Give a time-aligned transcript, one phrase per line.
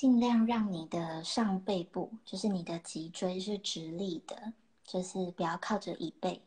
[0.00, 6.40] 尽量让你的上背部，就是你的脊椎是直立的，就是不要靠着椅背。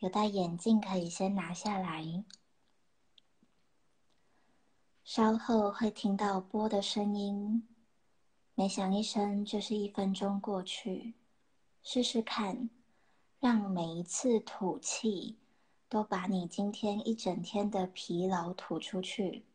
[0.00, 2.22] 有戴眼镜可以先拿下来，
[5.02, 7.66] 稍后会听到波的声音，
[8.54, 11.14] 每响一声就是一分钟过去。
[11.82, 12.68] 试试看，
[13.40, 15.38] 让每一次吐气
[15.88, 19.46] 都把你今天一整天的疲劳吐出去。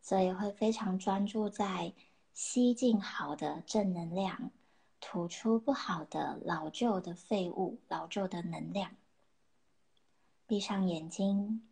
[0.00, 1.92] 所以会非常专注在
[2.32, 4.50] 吸进好的正能量，
[5.00, 8.96] 吐出不好的老旧的废物、老旧的能量。
[10.46, 11.66] 闭上眼睛。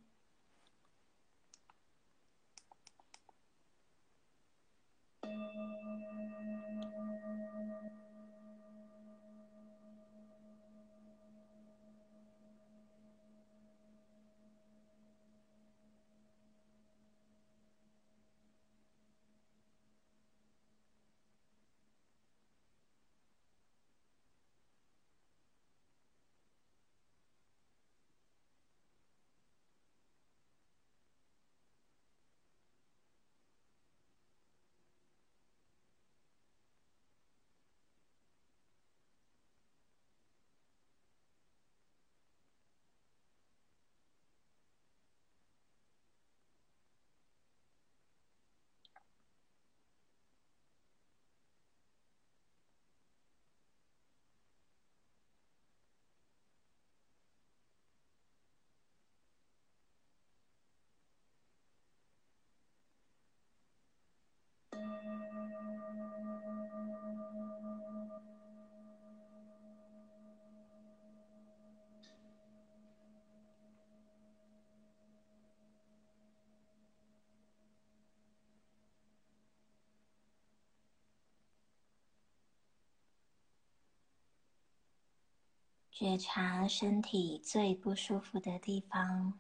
[85.99, 89.37] 觉察身体最不舒服的地方，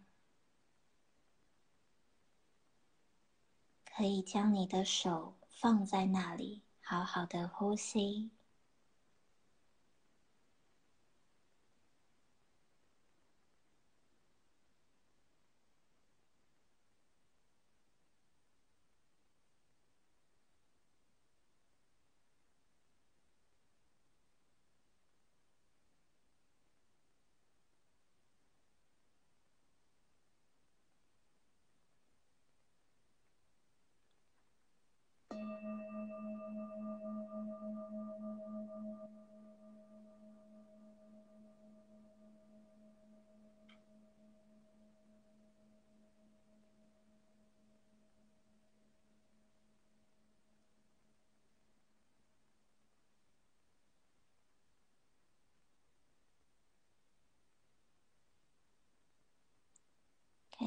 [3.98, 8.30] 可以将你的手放在那里，好好的呼吸。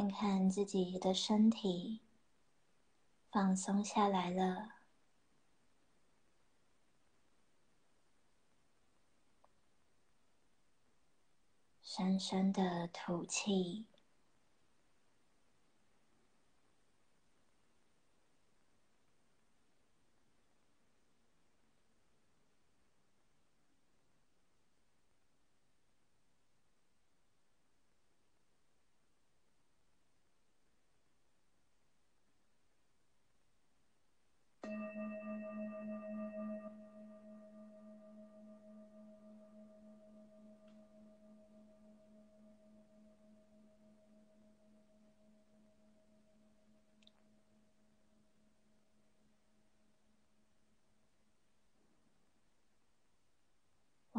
[0.02, 2.02] 看看自己的身体
[3.30, 4.72] 放松下来了，
[11.84, 13.86] 深深的吐气。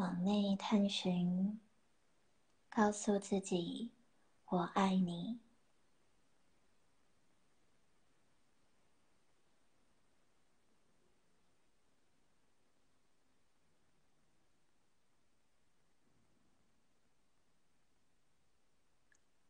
[0.03, 1.61] 往内探寻，
[2.69, 3.93] 告诉自己
[4.51, 5.39] ：“我爱你。”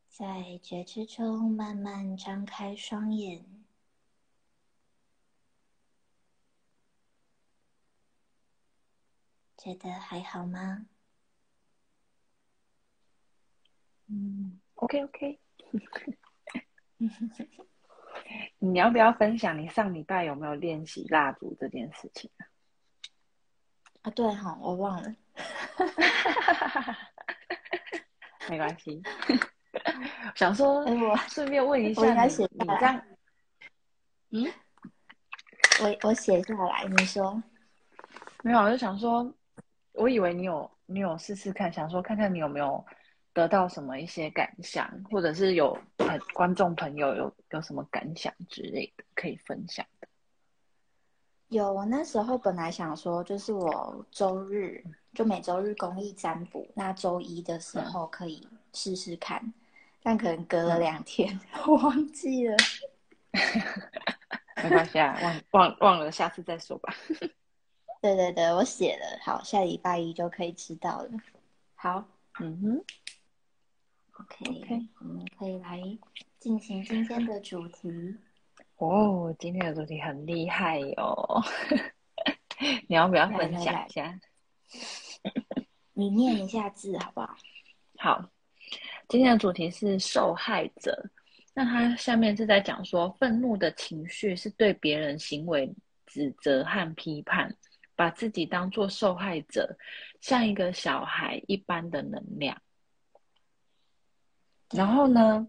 [0.08, 3.63] 在觉知中慢慢张开双眼，
[9.64, 10.86] 觉得还好吗？
[14.08, 15.40] 嗯，OK OK。
[18.60, 22.44] 你要不要分享你上礼拜有没有练习蜡烛这件事情啊？
[24.04, 25.16] 啊，对哈，我忘了。
[28.50, 29.02] 没关系。
[30.36, 30.86] 想说，
[31.30, 32.46] 顺便问一下，你这
[32.86, 33.02] 样，
[34.32, 34.54] 嗯，
[35.82, 37.42] 我我写下来，你说
[38.44, 39.34] 没有，我就想说，
[39.94, 42.84] 我以为你有你有试试看，想说看看你有没有
[43.34, 50.08] 得到什么一些感想，或者是有呃观众朋友有有什么感想之类的可以分享的。
[51.50, 59.54] 有，我那时候本来想说，就是我周日就每周日公益占卜，那周一的时候可以试试看，
[60.02, 62.58] 但可能隔了两天， 我忘记了。
[64.64, 66.94] 没关系啊，忘忘忘了，下次再说吧。
[68.04, 71.10] 对对对，我写了，好，下礼拜一就可以知道了。
[71.74, 72.06] 好，
[72.42, 72.84] 嗯哼
[74.20, 75.82] ，OK，OK 我们可以来
[76.38, 78.18] 进行今天的主题。
[78.76, 81.42] 哦，今天的主题很厉害哟，
[82.90, 84.20] 你要不要分享一下？
[85.96, 87.38] 你念一下字好不好？
[88.00, 88.30] 好，
[89.08, 91.10] 今天的主题是受害者。
[91.54, 95.74] 那他下面是在讲说，愤怒的情绪是对别人行为
[96.06, 97.56] 指责和批判，
[98.04, 99.78] 把自己当做受害者，
[100.20, 102.62] 像一个小孩一般的能量。
[104.72, 105.48] 然后呢，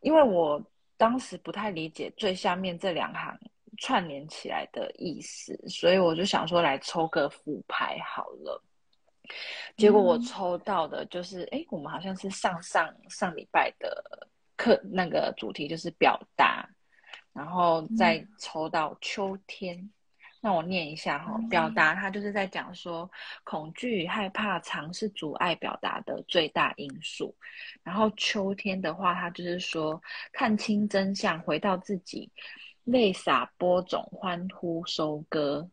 [0.00, 0.60] 因为我
[0.96, 3.38] 当时不太理解最下面这两行
[3.78, 8.60] 串联起来的意思，所以我就想说来抽个副牌好了。
[9.76, 16.68] 结果我抽到的就是，哎、我们好像是上上上礼拜的课那个主题就是表达，
[17.32, 19.88] 然后再抽到秋天。
[20.44, 23.10] 那我念一下哈、嗯表达它就是在讲说，
[23.44, 27.34] 恐惧与害怕常是阻碍表达的最大因素。
[27.82, 30.02] 然后秋天的话，它就是说
[30.34, 32.30] 看清真相，回到自己，
[32.84, 35.70] 泪洒播种，欢呼收割。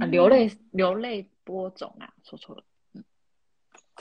[0.00, 2.64] 啊，流泪流泪播种啊，说错了。
[2.94, 3.04] 嗯，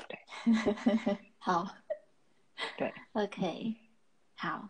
[0.08, 0.18] 对
[1.40, 1.68] 好，
[2.78, 3.76] 对，OK，
[4.36, 4.70] 好，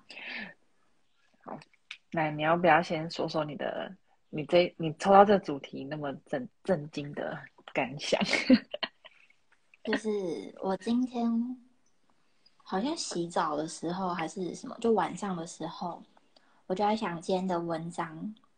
[2.11, 3.95] 那你要不要先说说你的，
[4.29, 7.37] 你这你抽到这主题那么震震惊的
[7.73, 8.19] 感想？
[9.83, 11.57] 就是我今天
[12.57, 16.03] 好像洗澡的时候还是什么，就晚上的时候，
[16.65, 18.13] 我就在想今天的文章，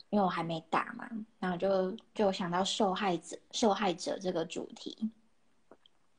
[0.10, 1.08] 因为我还没打嘛，
[1.38, 5.12] 然后就就想到受害者受害者这个主题，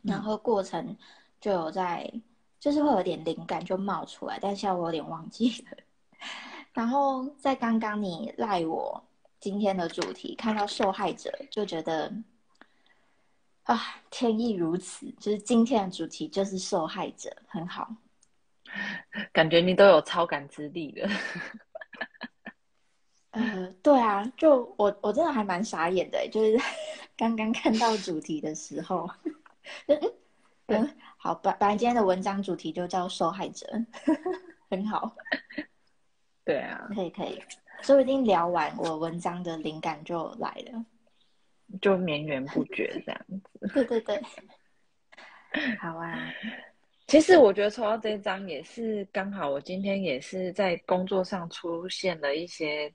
[0.02, 0.96] 然后过程
[1.40, 2.08] 就有在，
[2.60, 5.76] 就是会有点灵感就冒出来，但现在我有点忘记了。
[6.72, 9.02] 然后在刚刚你赖我
[9.40, 12.12] 今天的主题，看到受害者就觉得
[13.64, 17.90] 啊，天意如此，就是今天的主题就是受害者，很好。
[19.32, 21.08] 感觉你都有超感知力了。
[23.30, 26.58] 呃，对啊，就我我真的还蛮傻眼的欸，就是
[27.16, 29.08] 刚刚看到主题的时候，
[29.86, 29.98] 嗯
[30.66, 33.66] 嗯，好，本本来今天的文章主题就叫受害者，
[34.68, 35.16] 很好，
[36.44, 37.40] 对啊，可以可以，
[37.82, 40.84] 说不定聊完我文章的灵感就来了。
[41.80, 43.68] 就绵延不绝这样子。
[43.72, 44.20] 对对对，
[45.78, 46.32] 好啊，
[47.06, 52.92] 其实我觉得抽到这一张也是刚好，我今天也是在工作上出现了一些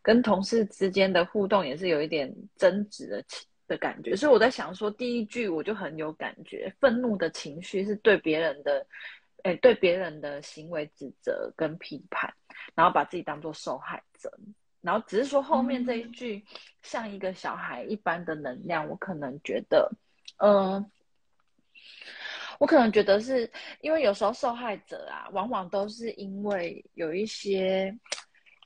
[0.00, 4.14] 跟同事之间的互动，也是有一点争执的情的感觉。
[4.14, 8.86] 所以我在想说，第一句我就很有感觉，愤怒的情绪是对别人的，
[9.44, 12.32] 诶，对别人的行为指责跟批判，
[12.74, 14.32] 然后把自己当做受害者。
[14.80, 16.44] 然后只是说后面这一句
[16.82, 19.88] 像一个小孩一般的能量，我可能觉得，
[20.38, 20.90] 嗯、
[22.58, 23.48] 我可能觉得是
[23.80, 27.96] 因为有时候受害者啊，往往都是因为有一些，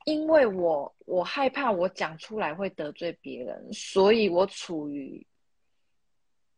[0.06, 5.26] 因为我我害怕我讲出来会得罪别人，所以我处于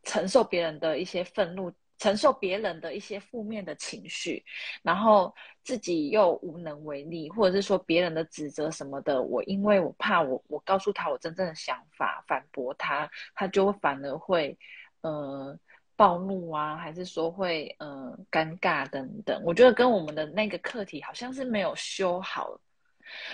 [0.04, 4.44] 承受别人的一些愤怒，承受别人的一些负面的情绪，
[4.82, 14.56] 然后自己又无能为力，或者是说别人的指责什么的，我因为我怕我我告诉他我真正的想法，反驳他，他就反而会
[15.00, 15.58] 呃
[15.96, 19.42] 暴怒啊，还是说会呃尴尬等等。
[19.44, 22.58] 我觉得跟我们的那个课题好像是没有修好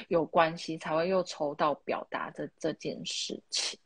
[0.09, 3.79] 有关系，才会又抽到表达这这件事情。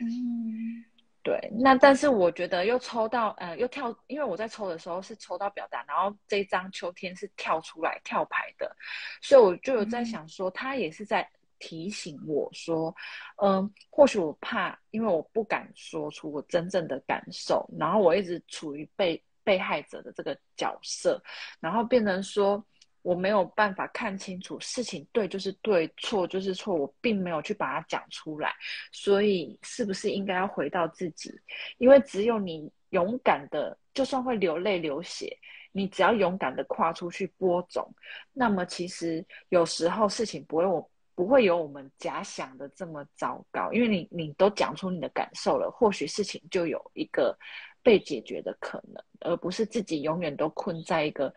[0.00, 0.84] 嗯
[1.24, 8.76] 对，那但是我觉得又抽到，呃，又跳，因为我在抽的时候是抽到表达，然后这一张秋天是跳出来跳牌的，
[9.22, 11.26] 所以我就有在想说，他也是在
[11.58, 12.94] 提醒我说，
[13.42, 21.18] 嗯，或许我怕，因为我不敢说出我真正的感受，然后我一直处于被被害者的这个角色，
[21.58, 22.62] 然后变成说。
[23.04, 28.50] 我没有办法看清楚事情对就是对，错就是错，我并没有去把它讲出来，
[28.92, 31.30] 所以是不是应该要回到自己？
[31.76, 35.36] 因为只有你勇敢的，就算会流泪流血，
[35.70, 37.86] 你只要勇敢的跨出去播种，
[38.32, 47.38] 那么其实有时候事情不会我不会有我们假想的这么糟糕，因为你你都讲出你的感受了，或许事情就有一个
[47.82, 51.30] 被解决的可能，而不是自己永远都困在一个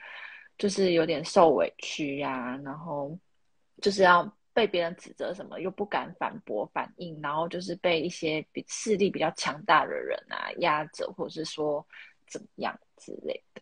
[0.58, 3.18] 就是有点受委屈呀，然后
[3.82, 11.86] 就是要被别人指责什么，又不敢反驳反应，然后就是被一些比势力比较强大的人啊压着，或者是说
[12.28, 13.62] 怎么样之类的，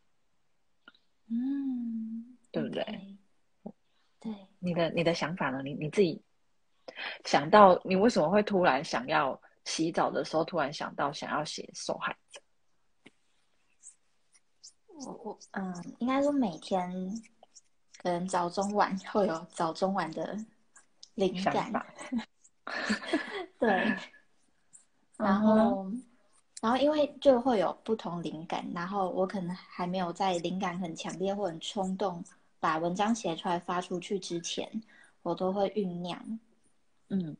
[1.29, 2.83] 嗯，对不对？
[4.21, 5.61] 对，你的你的想法呢？
[5.63, 6.21] 你你自己
[7.25, 12.41] 想到你为什么会突然想要洗澡的时候，突然想到想要写受害者？
[15.05, 16.89] 我我嗯，应该说每天
[18.01, 20.37] 可能早中晚会有早中晚的
[21.15, 21.71] 灵感，
[23.59, 23.69] 对，
[25.17, 25.91] 然后
[26.61, 32.23] 然后因为就会有不同灵感，然后我可能还没有在灵感很强烈或很冲动
[32.59, 34.81] 把文章写出来发出去之前，
[35.21, 36.39] 我都会酝酿。
[37.09, 37.35] 嗯，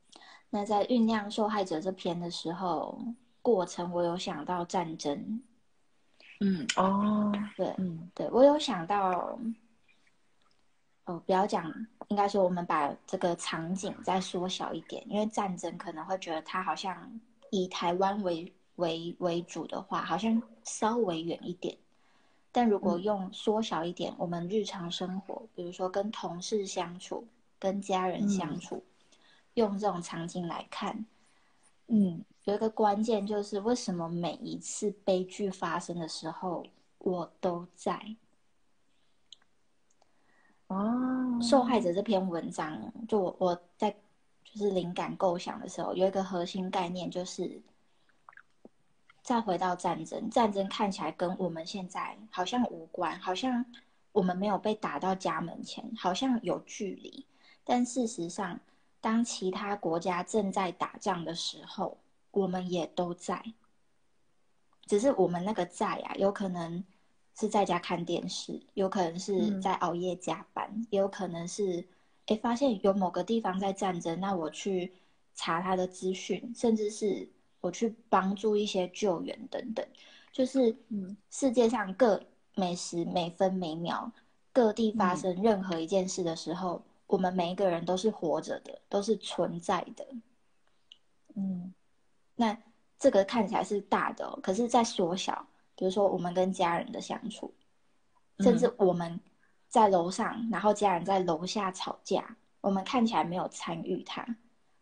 [0.50, 3.00] 那在酝酿受害者这篇的时候，
[3.42, 5.42] 过程我有想到战争。
[6.42, 6.68] 嗯。
[6.76, 8.10] 哦，对，嗯。
[8.14, 9.38] 对我有想到，
[11.06, 11.72] 哦，不要讲，
[12.08, 17.20] 应该说我们把这个场景再缩小一点，因为战争可能会觉得它好像
[17.52, 21.78] 以台湾为为为主的话，好像稍微远一点。
[22.52, 27.28] 但如果用缩小一点，我们日常生活，比如说跟同事相处、
[27.60, 28.82] 跟家人相处，
[29.56, 31.06] 用这种场景来看，
[31.88, 32.24] 嗯。
[32.46, 36.64] 有一个关键就是为什么每一次悲剧发生的时候，
[37.00, 38.16] 我都在。
[40.68, 43.90] 哦，受害者这篇文章，就我我在
[44.44, 47.60] 就是灵感构想的时候，有一个核心概念，就是
[49.24, 53.66] 再回到战争，战争看起来跟我们现在好像无关，好像
[54.12, 57.26] 我们没有被打到家门前，好像有距离，
[57.64, 58.60] 但事实上，
[59.06, 62.00] 当其他国家正在打仗的时候，
[62.32, 63.54] 我们也都在，
[64.88, 66.84] 只是我们那个在啊，有可能。
[67.38, 71.86] 是在家看电视，有可能是在熬夜加班，也有可能是，
[72.28, 74.94] 哎，发现有某个地方在战争，那我去
[75.34, 77.28] 查他的资讯，甚至是
[77.60, 79.86] 我去帮助一些救援等等，
[80.32, 82.24] 就是，嗯，世界上各
[82.56, 84.10] 每时每分每秒，
[84.54, 90.06] 各地发生任何一件事的时候，我们每一个人都是活着的，都是存在的，
[91.36, 91.74] 嗯，
[92.36, 92.58] 那
[92.98, 95.48] 这个看起来是大的，可是，在缩小。
[95.78, 97.54] 比如说，我们跟家人的相处，
[98.40, 99.20] 甚至我们
[99.68, 104.26] 在楼上，然后家人在楼下吵架，我们看起来没有参与它，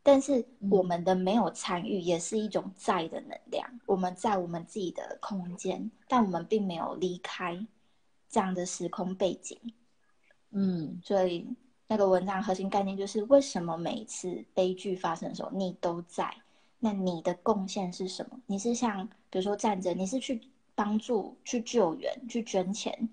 [0.04, 3.68] 但是我们的没有参与也是一种在的能量。
[3.88, 7.66] 我们在我们自己的空间，但我们并没有离开
[8.30, 9.60] 这样的时空背景。
[10.52, 11.50] 嗯，所以
[11.88, 16.34] 那个文章核心概念就是：为什么每一次悲剧发生的时候，你都在？
[16.80, 18.40] 那你的贡献是什么？
[18.48, 20.42] 你是像比如说战争，你是去。
[20.76, 23.08] 帮助去救援、去捐钱，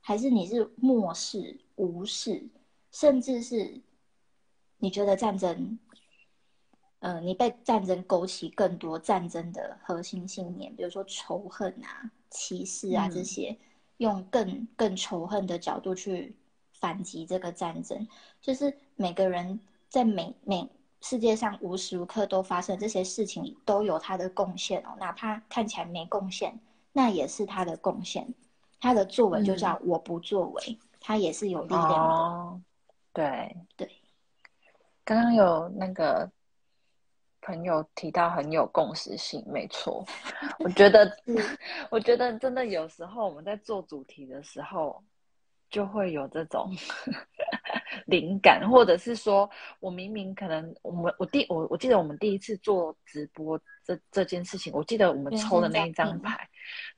[0.00, 2.48] 还是你是漠视、无视，
[2.92, 3.82] 甚至是
[4.78, 5.76] 你觉得战争，
[7.00, 13.58] 嗯，你被战争勾起更多战争的核心信念，比如说仇恨啊、歧视啊这些，
[13.96, 16.36] 用更更仇恨的角度去
[16.82, 18.08] 反击这个战争，
[18.40, 20.68] 就是每个人在每每
[21.00, 26.58] 世界上无时无刻都发生这些事情，都有他的贡献哦，哪怕看起来没贡献。
[26.92, 28.34] 那也是他的贡献，
[28.80, 31.96] 他的作为就叫我不作为，他也是有力量的。
[31.96, 32.60] 哦，
[33.12, 33.88] 对对。
[35.04, 36.28] 刚刚有那个
[37.40, 40.04] 朋友提到很有共识性，没错。
[40.58, 41.16] 我觉得，
[41.90, 45.02] 我觉得真的有时候我们在做主题的时候，
[45.72, 46.70] 就会有这种
[48.06, 49.50] 灵感，或者是说
[49.80, 56.48] 我明明可能我们我第我我记得我们第一次做直播这这件事情，我记得我们抽的那一张牌。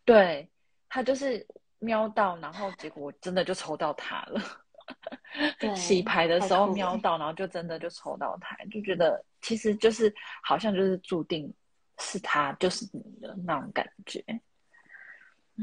[0.05, 0.47] 对
[0.89, 1.47] 他就是
[1.79, 4.43] 瞄到，然后结果真的就抽到他了。
[5.75, 10.13] 洗牌的时候瞄到，然后就真的就抽到他，就觉得其实就是
[10.43, 11.51] 好像就是注定
[11.99, 14.23] 是他就是你的那种感觉，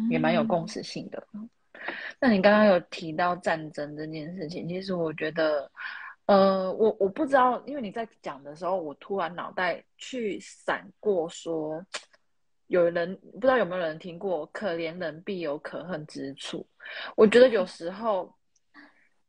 [0.09, 1.27] 也蛮有共识性的。
[2.19, 5.71] 那你刚刚有提到战争这件事情，其实我觉得，
[6.25, 11.85] 呃，我我不知道，因为你在讲的时候，我突然脑袋去闪过说。
[12.67, 16.65] 有人不知道有没有人听过“可怜人必有可恨之处”。
[17.17, 18.33] 我觉得有时候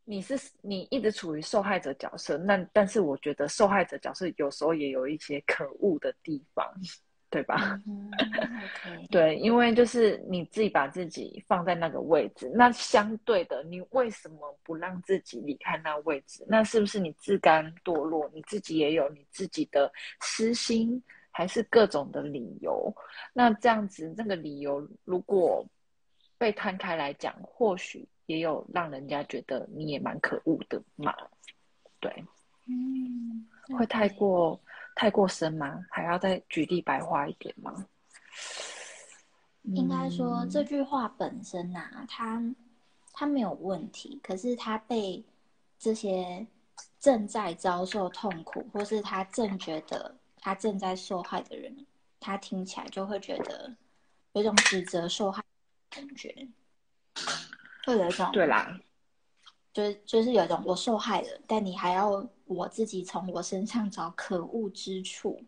[0.05, 6.65] 你是你一直处于受害者角色，那但是我觉得受害者角色有时候也有一些可恶的地方。
[7.33, 7.81] 对吧？
[9.11, 16.45] 对，因为就是你自己把自己放在那个位置，那相对的，你为什么不让自己离开那位置？
[16.47, 18.31] 那是不是你自甘堕落？
[18.35, 22.95] 你自己也有你自己的私心，还是各种的理由？
[23.33, 25.67] 那这样子，那个理由如果
[26.37, 31.15] 被摊开来讲，或许也有让人家觉得你也蛮可恶的嘛？
[31.99, 32.13] 对，
[32.69, 33.47] 嗯，
[33.79, 34.61] 会太过。
[34.95, 35.85] 太过深吗？
[35.91, 37.87] 还要再举例白话一点吗？
[39.75, 42.43] 应该说这句话本身呐，它
[43.13, 45.25] 它没有问题，可是它被
[45.79, 46.47] 这些
[46.99, 51.87] 正在遭受痛苦，或是他正觉得他正在受害的人，
[52.21, 53.75] 他听起来就会觉得
[54.33, 55.43] 有种指责受害
[55.91, 56.49] 感觉，
[57.85, 58.79] 会有一种对啦。
[59.73, 65.43] 就是就是有一种我受害了，但你还要我自己从我身上找可恶之处，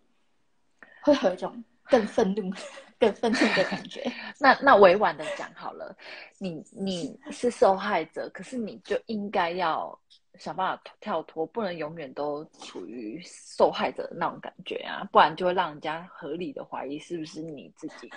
[1.03, 2.51] 会有一种更愤怒、
[2.99, 4.03] 更愤怒的感觉。
[4.41, 5.95] 那那委婉的讲好了，
[6.39, 9.99] 你你是受害者，可是你就应该要
[10.39, 18.11] 想办法跳脱，不能永远都处于受害者的那种感觉啊，不然就会让人家合理的怀疑是不是你自己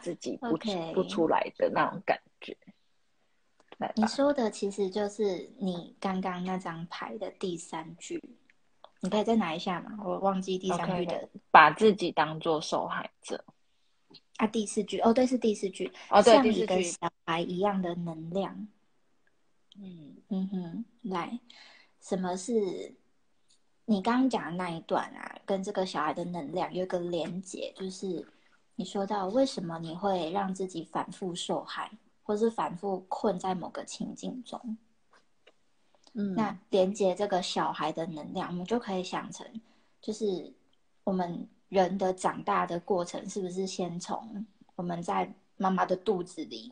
[0.00, 0.58] 自己不
[0.92, 2.56] 不出来的那种感觉。
[3.94, 8.22] 你说的其实就是你刚刚那张牌的第三句，
[9.00, 9.96] 你可以再拿一下吗？
[10.04, 13.44] 我忘记第三句的，把自己当做受害者。
[14.38, 18.66] 啊，第四句哦，对，是第四句哦，对，像一个小孩一样的能量。
[19.80, 21.38] 嗯嗯哼，来，
[22.00, 22.52] 什么是
[23.84, 25.38] 你刚刚讲的那一段啊？
[25.44, 28.26] 跟这个小孩的能量有一个连接，就是
[28.74, 31.90] 你说到为什么你会让自己反复受害？
[32.28, 34.76] 或是反复困在某个情境中，
[36.12, 39.46] 嗯，那连接这个小孩的能量，我们就可以想成，
[40.02, 40.52] 就是
[41.04, 44.44] 我们人的长大的过程，是不是先从
[44.76, 46.70] 我们在妈妈的肚子里，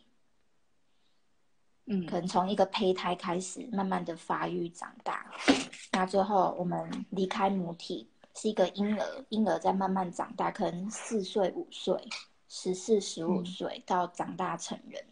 [1.87, 5.33] 嗯，可能从一个胚胎开始，慢慢的发育长大，
[5.93, 11.99] 那最后我们离开母体，是一个婴儿，婴儿在慢慢长大，可能四岁、五岁、
[12.47, 15.03] 十四、十五岁到长大成人。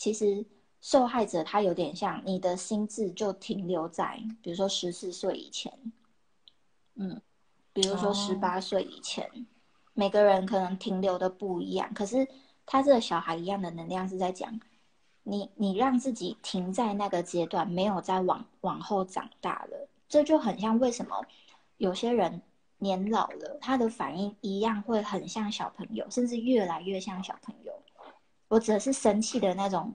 [0.00, 0.42] 其实
[0.80, 5.70] 受害者他有点像你的心智就停留在，比如说十四岁以前，
[6.94, 7.20] 嗯，
[7.74, 9.46] 比如说十八岁以前，
[9.92, 11.92] 每个人可能停留的不一样。
[11.92, 12.26] 可是
[12.64, 14.58] 他这个小孩一样的能量是在讲，
[15.22, 21.22] 你你让自己停在那个阶段，没有再往往后长大了，这就很像为什么
[21.76, 22.40] 有些人
[22.78, 27.82] 年老了，他的反应一样会很像小朋友，甚至越来越像小朋友。
[28.50, 29.94] 我指的是生气的那种，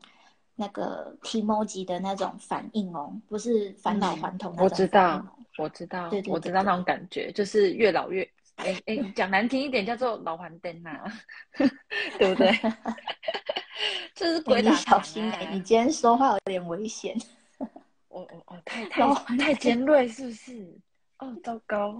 [0.55, 4.63] 那个 emoji 的那种反应哦，不是返老还童那种。
[4.63, 5.25] 我知道，
[5.57, 8.23] 我知道，对对，我知道那种感觉，就是越老越……
[8.55, 11.03] 哎哎，讲难听一点，叫做老还灯呐，
[12.17, 12.57] 对不对？
[14.15, 17.13] 这是鬼打小心哎，你今天说话有点危险。
[18.07, 20.73] 我我我太太太尖锐是不是？
[21.19, 21.97] 哦，糟糕。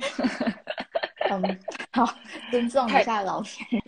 [1.30, 1.60] 嗯，
[1.92, 2.08] 好，
[2.52, 3.82] 尊重一下老先生。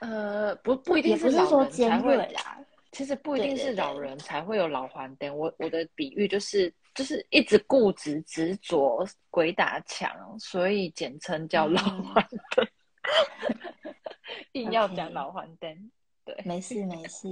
[0.00, 2.58] 呃，不不一定是老人才会啦，
[2.92, 5.36] 其实不一定是老人才会有老还灯。
[5.36, 12.66] 我我的比喻就是就是一直固执执着鬼打墙，所以简称叫老还灯。
[14.52, 15.90] 硬要讲老还灯，
[16.24, 17.28] 对，没事没事。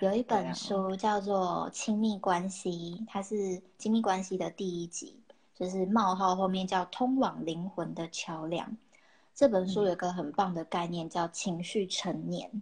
[0.00, 2.70] 有一本书叫做《亲密关系》，
[3.08, 5.20] 它是亲密关系的第一集，
[5.54, 8.76] 就是冒号后面叫通往灵魂的桥梁。
[9.38, 12.60] 这本书有个很棒的概念，叫情绪成年。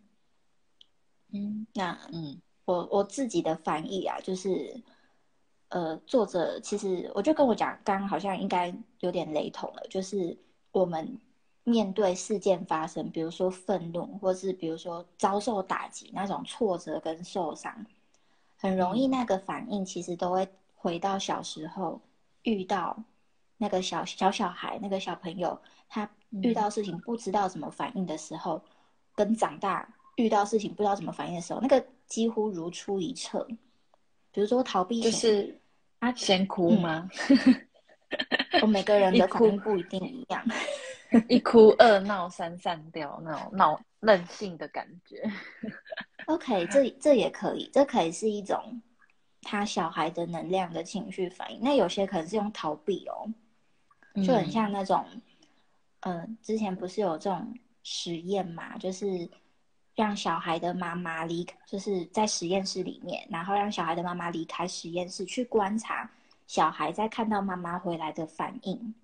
[1.32, 4.78] 嗯，那嗯，我我自己的翻译啊，就是，
[5.70, 10.36] 呃，作者其实我就跟我讲，刚刚好像应该有点雷同了，就是
[10.70, 11.18] 我们
[11.64, 17.86] 面对事件发生，比如说愤怒，或是比如说遭受打击那种挫折跟受伤，
[18.58, 22.02] 很容易那个反应其实都会回到小时候
[22.42, 23.02] 遇到
[23.56, 26.08] 那个小小小孩，那个小朋友他。
[26.42, 28.62] 遇到事情不知道怎么反应的时候，
[29.14, 33.46] 跟长大遇到事情不知道怎么反应的时候，那个几乎如出一辙。
[34.32, 35.58] 比如说逃避，就是
[36.00, 37.08] 他，先哭吗？
[38.60, 40.44] 我每个人的反应不一定一样，
[41.28, 45.22] 一哭二闹三散掉那种闹任性的感觉。
[46.26, 48.82] OK，这这也可以，这可以是一种
[49.42, 51.60] 他小孩的能量的情绪反应。
[51.62, 53.32] 那有些可能是用逃避哦，
[54.22, 55.02] 就很像那种。
[55.08, 55.22] 嗯，
[56.42, 58.76] 之前不是有这种实验嘛？
[58.78, 59.28] 就是
[59.94, 66.10] 让小孩的妈妈离，就是在实验室里面，然后让小孩的妈妈离开实验室去观察
[66.46, 68.94] 小孩在看到妈妈回来的反应。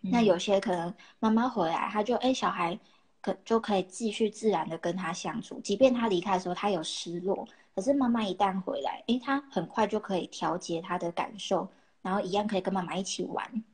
[0.00, 2.76] 那有些可能妈妈回来，他就哎，小孩
[3.20, 11.68] 可就可以继续自然的跟他相处，即便他离开的时候他有失落，可是妈妈一旦回来，哎，他很快就可以调节他的感受，
[12.02, 13.64] 然后一样可以跟妈妈一起玩。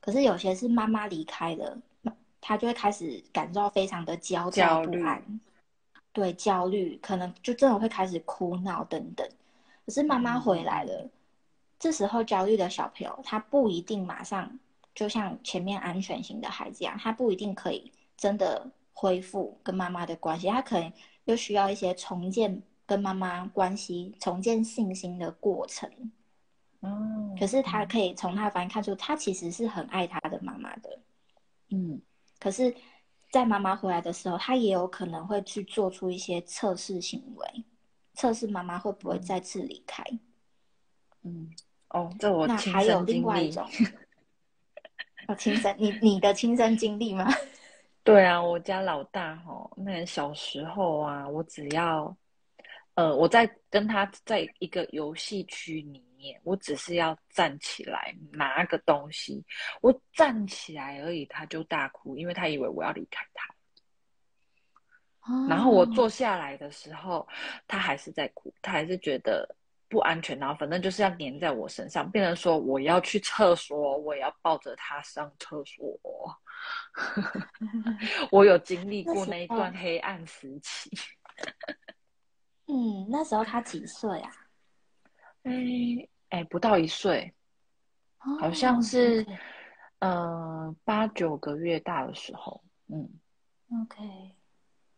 [0.00, 1.78] 可是有些是妈妈离开了，
[2.40, 5.40] 他就会开始感到非常的焦躁不安，
[6.12, 9.28] 对，焦虑，可能就真的会开始哭闹等等。
[9.84, 11.08] 可是妈妈回来了，
[11.78, 14.58] 这时候焦虑的小朋友，他不一定马上。
[14.94, 20.92] 就像前面安全型的孩子一样，他不一定可以真的恢复跟妈妈的关系，他可能
[21.26, 25.88] 又需要一些重建跟妈妈关系、重建信心的过程。
[26.80, 30.98] 哦，可是他可以从他反应看出，他其实是很爱他的妈妈的。
[31.70, 32.00] 嗯，
[32.38, 32.74] 可是，
[33.30, 37.64] 在妈妈回来的时候，他也有可能会去做出一些测试行为，
[38.14, 40.02] 测试妈妈会不会再次离开。
[41.24, 41.50] 嗯，
[41.90, 43.66] 哦，这我那还有另外一种。
[45.26, 47.26] 我亲身，你你的亲身经历吗？
[48.02, 52.16] 对啊，我家老大哈，那小时候啊，我只要，
[52.94, 59.42] 呃，我在跟他在一个游戏区里面，我只是要站起来拿个东西，
[59.80, 63.54] 我站起来而已，他就大哭，因为他以为我要离开他。
[65.48, 67.26] 然后我坐下来的时候，
[67.66, 69.56] 他还是在哭，他还是觉得。
[69.90, 75.98] 不安全，然后反正就是要黏在我身上，变成说我要去厕所，我也要抱着他上厕所。
[78.30, 80.90] 我有经历过那一段黑暗时期。
[82.68, 84.30] 嗯，那时候他几岁啊？
[85.48, 87.32] 哎哎，不到一岁，
[88.18, 89.26] 好像是
[90.00, 92.62] 呃八九个月大的时候。
[92.88, 93.08] 嗯
[93.82, 94.04] ，OK，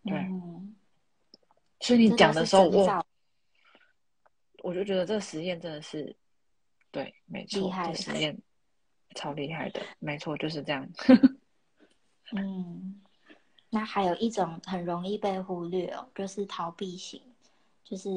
[0.04, 0.26] 对。
[1.80, 3.06] 所以你讲的时候，我。
[4.62, 6.14] 我就觉得这个实验真的是，
[6.90, 8.38] 对，没错，这实验
[9.14, 10.86] 超厉害的，没错，就是这样。
[12.36, 13.00] 嗯，
[13.70, 17.22] 那还有一种很容易被忽略哦，就是逃避型，
[17.82, 18.10] 就是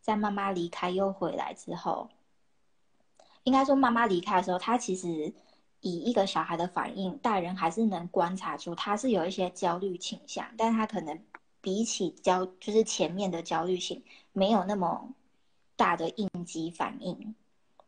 [0.00, 2.08] 在妈妈离开又回来之后，
[3.44, 5.32] 应该说妈妈离开的时候，他其实
[5.80, 11.18] 以一个小孩的反应，大人还是能观察出他是有一些焦虑倾向，但他可能
[11.60, 15.14] 比起焦，就是前面的焦虑性没有那么。
[15.78, 17.36] 大的应激反应，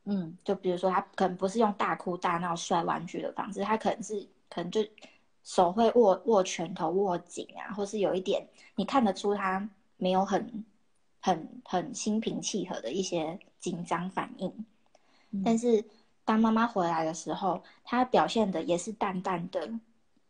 [0.04, 4.80] 嗯，就比如说他可能不是用大哭大闹摔玩具的方式，他可能是可能就
[5.42, 8.46] 手会握握拳头握紧啊，或是有一点
[8.76, 10.64] 你看得出他没有很
[11.20, 14.66] 很很心平气和的一些紧张反应，
[15.44, 15.84] 但是
[16.24, 19.70] 当妈妈回来的时候，她表现的也是淡淡的，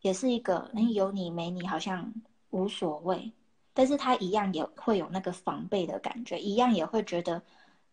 [0.01, 2.13] 也是一个哎有你没你好像
[2.49, 3.31] 无所谓。
[3.73, 7.41] 但是她一样也会有那个防备的感觉，一样也会觉得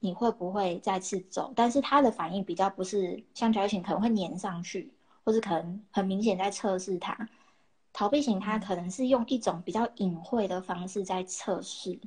[0.00, 1.52] 你会不会再次走。
[1.54, 4.92] 但是他的反应比较不是像焦虑型可能会粘上去，
[5.24, 7.28] 或是可能很明显在测试他。
[7.92, 11.98] 逃避型他可能是用一种比较隐晦的方式在测试，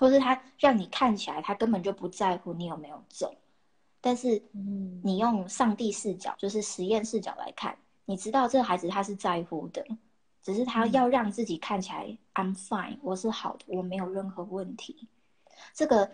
[0.00, 3.34] 或是他让你看起来他根本就不在乎你有没有走。
[4.00, 4.42] 但是
[5.02, 9.84] 你用上帝视角，就是实验视角来看，你知道这个孩子他是在乎的。
[10.42, 15.06] 只是他要让自己看起来 I'm fine，我是好的，我没有任何问题。
[15.74, 16.10] 这个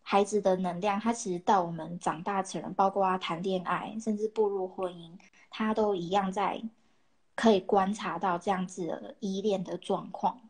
[0.00, 5.12] 孩子的能量，他其实到我们长大成人，包括他谈恋爱，甚至步入婚姻，
[5.50, 6.62] 他都一样在
[7.34, 10.40] 可以观察到这样子的依恋的状况。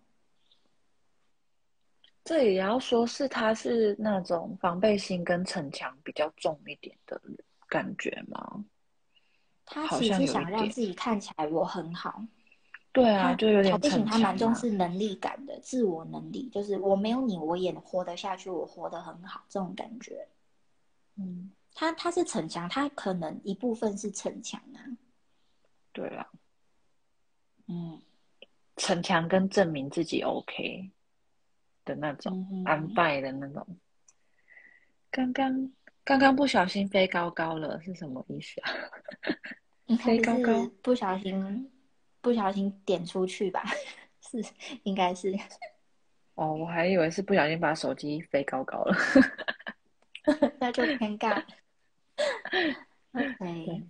[2.30, 7.20] 这也要说是他是那种防备心跟逞强比较重一点的
[7.68, 8.64] 感觉吗？
[9.64, 12.24] 他其实想让自己看起来我很好。
[12.92, 13.76] 对啊，就有点。
[13.80, 20.24] 不行，他蛮重视能力感的，自我能力，就是我没有你，我也活得下去，我活得很好，这种感觉。
[21.16, 24.86] 嗯，他他是逞强，他可能一部分是逞强啊。
[25.92, 26.30] 对啊。
[27.66, 28.00] 嗯，
[28.76, 30.92] 逞强跟证明自己 OK
[31.90, 33.66] 的那种，安败的那种。
[35.11, 35.72] 刚刚
[36.05, 38.70] 刚刚不小心飞高高了，是什么意思啊？
[39.98, 41.70] 飞高高，不小心。
[42.22, 43.64] 不小心点出去吧，
[44.20, 44.44] 是
[44.83, 45.35] 应该是。
[46.35, 48.94] 哦，我还以为是不小心把手机飞高高了，
[50.61, 51.42] 那就尴尬。
[53.14, 53.87] OK。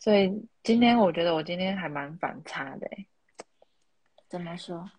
[0.00, 2.90] 所以今天我觉得我今天还蛮反差的。
[4.28, 4.90] 怎么说？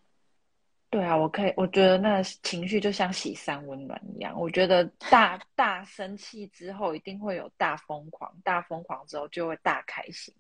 [0.94, 4.40] 对啊，我可以，我觉得那情绪就像洗三温暖一样。
[4.40, 10.32] 我觉得大大生气之后，一定会有大疯狂，大疯狂之后就会大开心。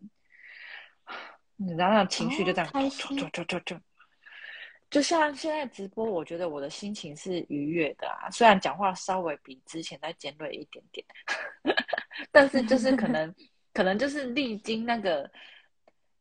[1.55, 3.75] 你知道那情绪就这样，就就就就就，
[4.91, 8.29] 就像现在直播，我觉得我的心情是愉悦的啊。
[8.29, 11.03] 虽然讲话稍微比之前再尖锐一点点，
[12.31, 13.33] 但是就是可能
[13.73, 15.27] 可能就是历经那个，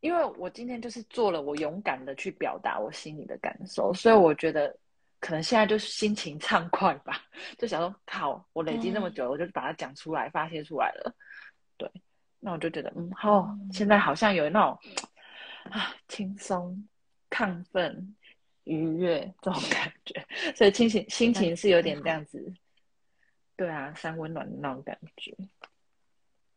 [0.03, 4.77] 因为我今天就是做了，我勇敢的去表达我心里的感受，所以我觉得
[5.21, 7.23] 可能现在就是心情畅快吧，
[7.57, 11.15] 就想说好，我累积那么久，我就把它讲出来，发泄出来了。
[11.77, 11.89] 对，
[12.41, 14.77] 那我就觉得，嗯，好，现在好像有那种
[15.71, 16.85] 啊，轻松、
[17.31, 18.17] 亢奋、
[18.65, 22.53] 愉悦这种感觉，所以心情心情是有点这样子。
[23.55, 25.33] 对啊，三温暖的那种感觉。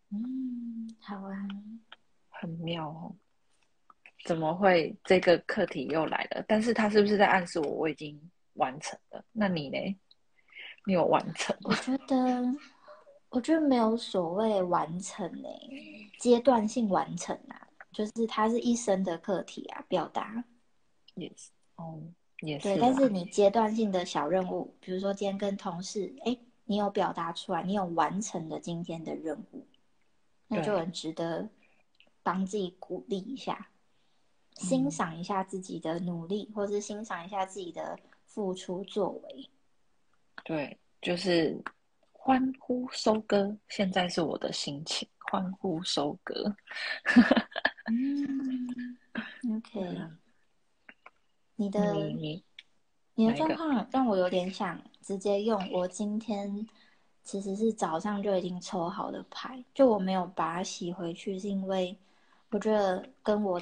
[0.09, 1.47] 嗯，好啊，
[2.29, 3.15] 很妙哦。
[4.25, 6.43] 怎么会这个课题又来了？
[6.45, 8.19] 但是他是不是在暗示我我已经
[8.55, 9.23] 完成了？
[9.31, 9.77] 那你呢？
[10.85, 11.55] 你有完成？
[11.63, 12.43] 我觉得，
[13.29, 20.43] 我觉得没有所谓完成诶，阶段性完成啊，就是它是一生的课题啊，表达
[21.13, 22.01] 也是哦，
[22.41, 22.63] 也是。
[22.63, 26.37] 对，但是你阶段性的小任务，比如说今天跟同事，哎。
[26.67, 29.67] 你有表达出来，你有完成了今天的任务，
[30.47, 31.47] 那就很值得
[32.23, 33.69] 帮自己鼓励一下，
[34.55, 39.49] 欣赏一下自己的努力，或是欣赏一下自己的付出作为。
[40.43, 41.61] 对，就是
[42.11, 46.55] 欢呼收割，现在是我的心情，欢呼收割。
[47.87, 48.97] 嗯
[49.57, 49.97] ，OK，
[51.55, 51.93] 你的
[53.13, 54.81] 你的状况让我有点想。
[55.01, 56.67] 直接用我今天
[57.23, 61.95] 其实是早上就已经抽好的牌，就我没有把它洗回去，是因为
[62.49, 63.61] 我觉得跟我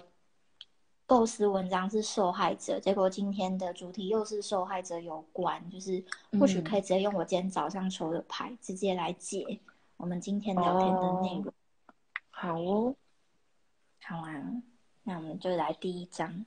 [1.14, 6.04] 构思文章是受害者，结果今天的主题又是受害者有关，就是
[6.40, 9.60] 或许可以直接用我今天早上抽的牌直接来解
[9.98, 11.54] 我们今天聊天的内容。
[12.32, 12.96] 好哦，
[14.02, 14.64] 好啊，
[15.04, 16.44] 那我们就来第一章。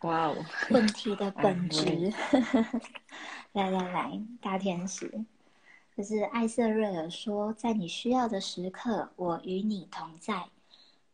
[0.00, 0.44] 哇哦！
[0.70, 2.12] 问题的本 质，
[3.54, 5.24] 来来来，大天使，
[5.96, 10.48] 就是艾瑟瑞尔说，在你需要的时刻，我与你同在，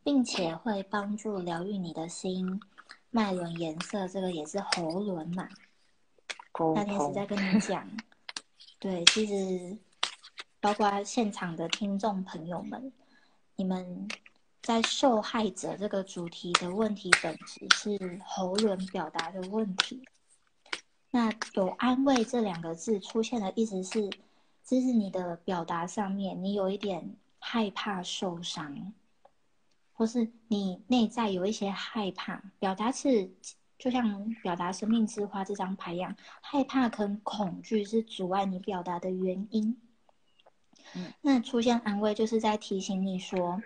[0.03, 2.61] 并且会帮助疗愈你的心
[3.11, 5.49] 脉轮颜色，这个也是喉轮嘛。
[6.75, 7.89] 那天是在跟你讲，
[8.79, 9.77] 对，其实
[10.61, 12.93] 包括现场的听众朋友们，
[13.57, 14.09] 你们。
[14.65, 20.01] 在受害者这个主题的问题本质是喉轮表达的问题。
[21.11, 24.09] 那有安慰这两个字出现的意思是，
[24.65, 28.93] 这是你的表达上面你有一点害怕受伤，
[30.03, 32.43] 或是你内在有一些害怕。
[32.59, 33.31] 表达是
[33.79, 39.81] 就像表达生命之花这张牌一样，害怕跟恐惧是阻碍你表达的原因。
[40.95, 43.63] 嗯，那出现安慰就是在提醒你说。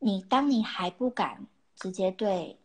[0.00, 2.58] 你当你还不敢直接对，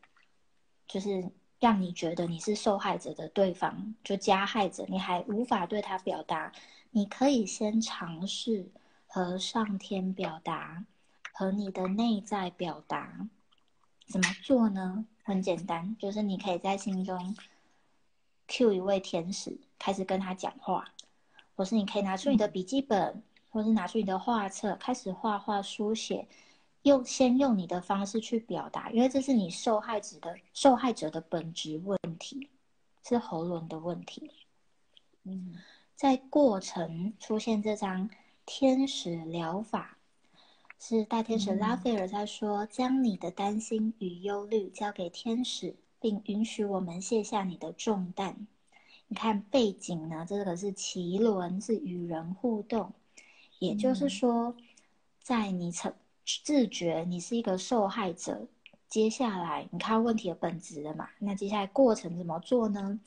[0.88, 6.52] 就是让你觉得你是受害者的对方，就加害者，你还无法对他表达，
[6.90, 8.72] 你可以先尝试
[9.06, 10.84] 和上天表达，
[11.34, 13.28] 和你的内在表达。
[14.08, 15.06] 怎么做呢？
[15.24, 17.36] 很简单，就是你可以在心中
[18.48, 20.94] Q 一位天使，开始跟他讲话，
[21.56, 26.28] 或是你可以拿出你的笔记本，或是拿出你的画册，开始画画书写。
[26.84, 32.50] 用先用你的方式去表达，因为这是你受害者的受害者的本质问题，
[33.08, 34.32] 是喉咙的问题。
[35.24, 35.54] 嗯，
[35.96, 38.10] 在过程出现这张
[38.48, 39.96] 天使疗法，
[40.84, 48.48] 是大天使拉斐尔在说：将你的担心与忧虑交给天使，并允许我们卸下你的重担。
[49.08, 50.26] 你看背景呢？
[50.28, 52.92] 这个是奇轮，是与人互动，
[53.60, 54.56] 也就是说，
[55.22, 55.94] 在你曾。
[56.44, 58.48] 自觉你是一个受害者，
[58.88, 61.10] 接下来你看问题的本质了嘛？
[61.20, 63.00] 那接下来过程怎么做呢？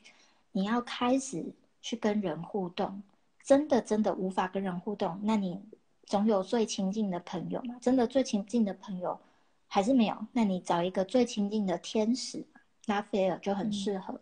[0.53, 3.03] 你要开始去跟人互动，
[3.43, 5.61] 真的真的无法跟人互动，那你
[6.07, 7.77] 总有最亲近的朋友嘛？
[7.81, 9.19] 真的最亲近的朋友
[9.67, 10.27] 还是没有？
[10.33, 12.47] 那你找一个最亲近的天使
[12.87, 14.21] 拉斐尔就很适合。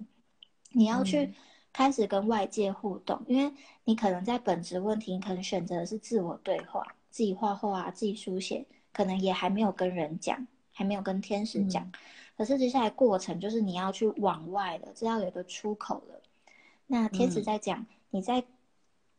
[0.70, 1.34] 你要去
[1.72, 3.52] 开始跟外界互动，因为
[3.84, 8.66] 你可能在本质问题，你可能选择的是自我对话，自己画画啊，自己书写。
[8.94, 11.90] 可能也还没有跟人讲，还没有跟天使讲，
[12.36, 16.20] 可是接下来过程就是你要去往外了，知道有个出口了。
[16.86, 18.44] 那天使在讲，你在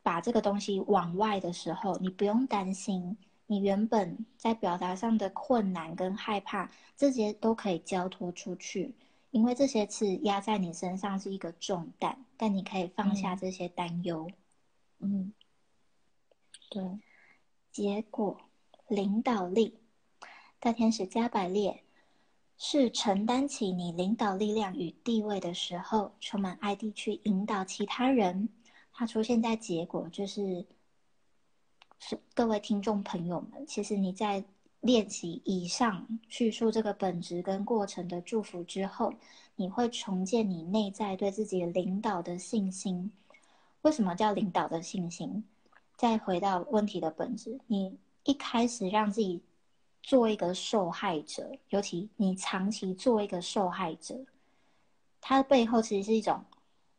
[0.04, 8.94] 把这个东西往外的时候，你不用担心，你原本在表达上的困难跟害怕，这些都可以交托出去，
[9.32, 14.30] 因为这些是压在你身上是一个重担，但你可以放下这些担忧。
[15.00, 15.34] 嗯，
[16.70, 17.00] 对，
[17.72, 18.40] 结果。
[18.90, 19.80] 领导力，
[20.60, 21.84] 大天使加百列
[22.58, 28.50] 是承担起你领导力量与地位的时候，充满爱地去引导其他人。
[28.94, 30.64] 它出现在结果就是
[31.98, 34.44] 是各位听众朋友们，其实你在
[34.82, 39.12] 练习以上叙述这个本质跟过程的祝福之后，
[39.56, 43.12] 你会重建你内在对自己领导的信心。
[43.82, 45.44] 为什么叫领导的信心？
[45.98, 49.42] 再回到问题的本质，你一开始让自己
[50.02, 54.24] 做一个受害者，尤其你长期做一个受害者，
[55.20, 56.44] 它的背后其实是一种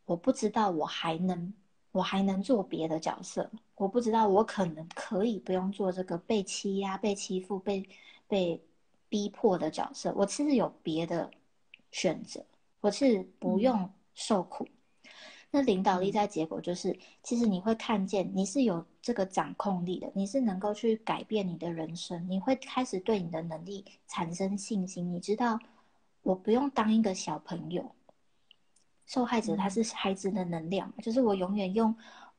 [0.07, 1.54] 我不知道我还能。
[1.94, 7.88] 我还能做别的角色，我不知道我可能可以不用做这个被欺压、被欺负、被
[8.26, 8.61] 被
[9.09, 10.12] 逼迫的角色。
[10.16, 11.30] 我其实有别的
[11.92, 12.44] 选择，
[12.80, 14.66] 我是不用受苦。
[15.52, 25.14] 那领导力在结果就是，其实你会看见你是有这个掌控力的，你是能够去改变你的人生，你会开始对你的能力产生信心。
[25.14, 25.61] 你知道，
[26.22, 27.94] 我不用当一个小朋友。
[29.07, 31.95] 受害者他是孩子的能量，就是我永远用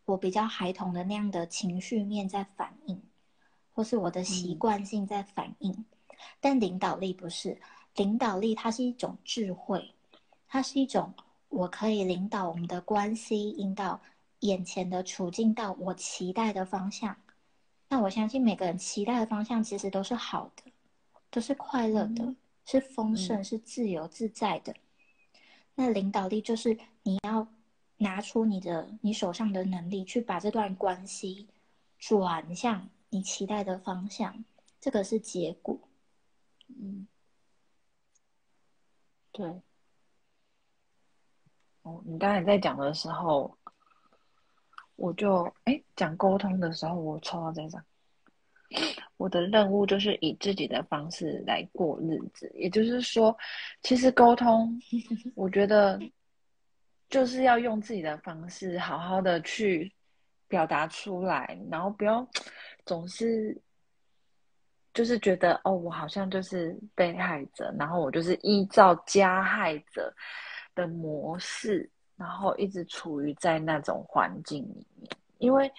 [0.06, 3.01] 我比较孩童的那样的情绪面在反应，
[3.73, 5.86] 或是我的习惯性在反应。
[6.39, 7.60] 但领导力不是，
[7.95, 9.93] 领导力它是一种智慧，
[10.47, 11.13] 它是一种
[11.49, 14.01] 我可以领导我们的关系，引导
[14.39, 17.15] 眼前的处境到我期待的方向。
[17.88, 20.63] 那我相信每个人期待的方向其实都是好的，
[21.30, 22.34] 都是快乐的，
[22.65, 24.73] 是丰盛，是自由自在的。
[25.75, 27.47] 那领导力就是你要
[27.97, 31.47] 拿出你的你手上的能力，去把这段关系
[31.99, 34.43] 转向你期待的方向，
[34.79, 35.77] 这个是结果。
[36.67, 37.07] 嗯，
[39.31, 39.61] 对。
[41.83, 43.55] 哦，你刚才在讲的时候，
[44.95, 47.85] 我就哎讲沟通的时候，我抽到这张。
[49.17, 53.36] 我的任务就是以自己的方式来过日子，也就是说，
[53.82, 54.78] 其实沟通，
[55.36, 55.97] 我觉得
[57.10, 59.89] 就是要用自己的方式，好好的去
[60.49, 62.28] 表达出来，然后不要
[62.86, 63.58] 总是
[64.93, 70.13] 就是觉得哦，我好像就是被害者，然后我就是依照加害者
[70.75, 75.71] 的模式，然后一直处于在那种环境里面，因为。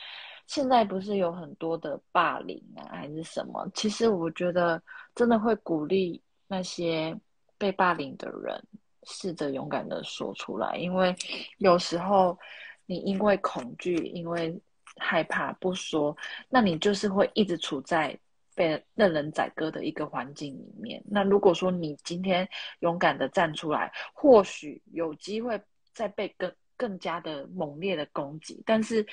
[0.46, 3.68] 现在不是有很多的霸凌啊，还是什么？
[3.74, 4.80] 其实我觉得
[5.14, 7.18] 真的会鼓励那些
[7.58, 8.62] 被霸凌的人
[9.02, 11.14] 试着勇敢的说出来，因为
[11.58, 12.38] 有时候
[12.86, 14.56] 你因为恐惧、因为
[14.98, 16.16] 害怕不说，
[16.48, 18.16] 那你就是会一直处在
[18.54, 21.02] 被任人宰割的一个环境里面。
[21.06, 22.48] 那如果说你今天
[22.80, 25.60] 勇敢的站出来，或许有机会
[25.92, 29.04] 再被更更加的猛烈的攻击，但是。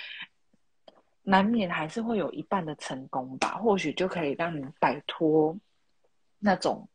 [1.26, 5.56] 难免还是会有一半的成功吧，或许就可以让你摆脱
[6.38, 6.86] 那种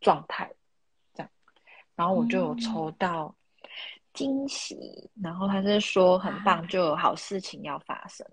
[0.00, 0.48] 状态，
[1.12, 1.30] 这样。
[1.96, 3.34] 然后我就有抽到
[4.12, 8.24] 惊喜，然后他是说很棒，就有好事情要发生。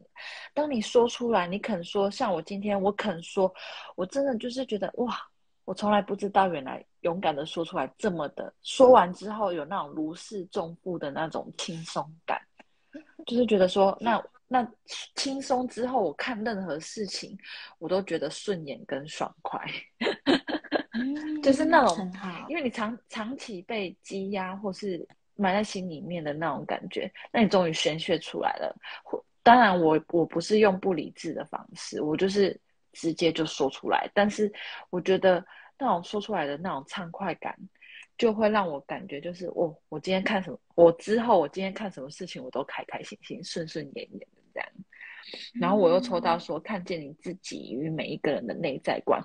[0.53, 3.51] 当你说出来，你肯说，像我今天我肯说，
[3.95, 5.17] 我真的就是觉得哇，
[5.65, 12.39] 我从来不知道原来勇敢的说出来这么的，说完之后有那种如释重负的那种轻松感，
[13.25, 14.23] 就是觉得说那。
[14.53, 14.69] 那
[15.15, 17.37] 轻松之后，我看任何事情，
[17.79, 19.65] 我都觉得顺眼跟爽快，
[21.41, 22.11] 就是那种，
[22.49, 28.75] 因为你长长期被积压或是埋在心里面的那种感觉，那你终于宣泄出来了。
[29.41, 32.59] 当然，我我不是用不理智的方式，我就是
[32.91, 34.11] 直接就说出来。
[34.13, 34.51] 但是
[34.89, 35.41] 我觉得
[35.79, 37.57] 那种说出来的那种畅快感。
[38.17, 44.69] 就会让我感觉就是我我今天看什么，我之后我今天看什么事情，我都开开心心、顺顺眼眼的这样。
[45.59, 49.23] 然后我又抽到说，看见你自己与每一个人的内在观。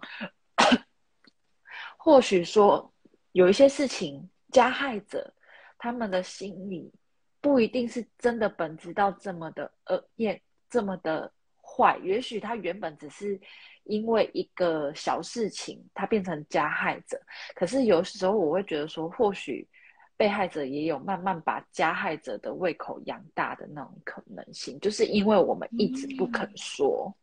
[1.97, 2.93] 或许说
[3.33, 5.35] 有一些事情，加害者
[5.79, 6.93] 他们的心理
[7.41, 11.99] 不一定是真的本质到这么的恶厌，这么的坏。
[12.03, 13.41] 也许他原本只是。
[13.89, 17.17] 因为一个小事情，他变成加害者。
[17.55, 19.65] 可是有时候我会觉得说，或许
[20.17, 27.15] 被害者也有慢慢把加害者的胃口养大的那种可能性，就是因为我们一直不肯说，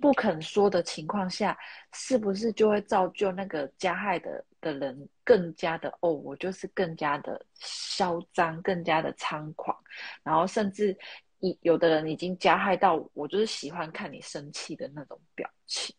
[0.00, 1.56] 不肯说的情况下，
[1.92, 9.76] 是不是就会造就那个加害的的人更加的哦，我就是更加的嚣张，更加的猖狂，
[10.22, 10.96] 然后甚至。
[11.44, 15.92] 一有的人已经加害到我，就是喜欢看你生气的那种表情，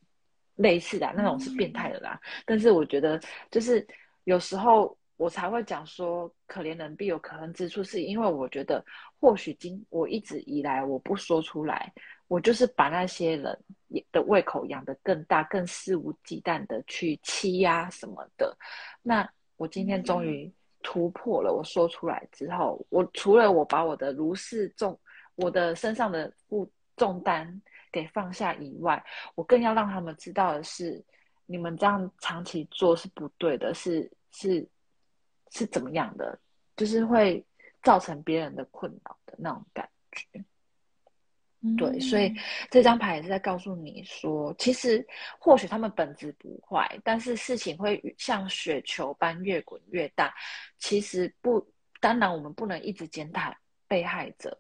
[0.56, 2.18] 类似的那种是变态的啦。
[2.46, 3.20] 但是我觉得，
[3.52, 3.86] 就是
[4.24, 8.84] 有时候我才会讲说，可怜人必有可恨之处，是因为我觉得
[9.20, 11.92] 或许今我一直以来我不说出来，
[12.28, 13.58] 我就是把那些人
[14.12, 18.58] 的胃口养得更大，更肆无忌惮的去欺压什么的。
[19.02, 20.52] 那我今天终于
[20.82, 25.00] 突破了，我说出来之后，我除了我把我的如释重。
[25.36, 27.60] 我的身上的负重担
[27.92, 29.04] 给放下以外，
[29.34, 31.04] 我更要让他们知道的是，
[31.48, 34.64] 你们这样长期做是不对的，是是
[35.54, 36.38] 是怎么样的，
[36.76, 37.46] 就是会
[37.82, 40.44] 造成别人的困扰的那种感觉。
[41.78, 42.30] 对，所以
[42.70, 45.08] 这张牌也是在告诉你说，其实
[45.40, 50.36] 或许他们本质不坏，但是事情会像雪球般越滚越大。
[50.78, 51.66] 其实不，
[52.02, 53.56] 当然我们不能一直检讨
[53.88, 54.60] 被害者，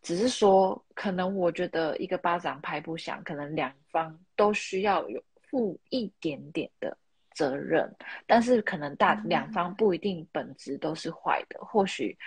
[0.00, 5.20] 只是说，可能我觉得一个巴掌拍不响，可能两方都需要有
[5.50, 6.96] 负一点点的
[7.38, 7.94] 责任，
[8.26, 12.18] 但是可能大两方不一定本质都是坏的，或许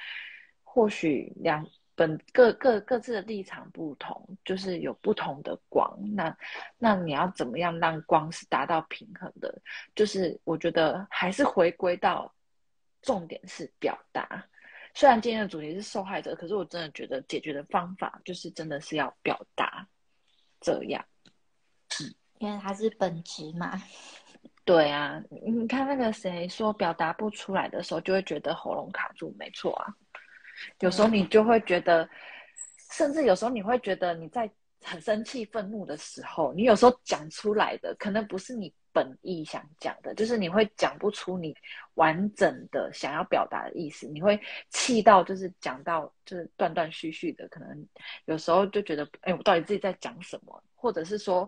[0.64, 1.68] 或许两。
[1.94, 5.86] 本各各各自的立场不同，就是有不同的光。
[6.16, 6.36] 那
[6.80, 9.62] 那你要怎么样让光是达到平衡的？
[9.94, 12.34] 就是我觉得还是回归到
[13.04, 14.44] 重点是表达。
[14.96, 19.88] 虽然今天的主题是受害者，可是我真的觉得解决的方法就是真的是要表达。
[20.60, 21.06] 这样，
[22.00, 23.80] 嗯，因为它是本质嘛。
[24.72, 29.36] 对啊，你看那个谁说表达不出来的时候，就会觉得喉咙卡住。
[29.38, 29.94] 没错啊。
[30.80, 32.10] 有时候你就会觉得，
[32.94, 34.50] 甚至有时候你会觉得你在
[34.82, 41.54] 很生气、愤怒的时候，你有时候讲出来的可能不是你本意想讲的，就是你会讲不出你
[41.96, 47.88] 完整的想要表达的意思，你会气到就是讲到就是断断续续的，可能
[48.24, 50.64] 有时候就觉得，哎，我到底自己在讲什么？
[50.76, 51.48] 或者是说，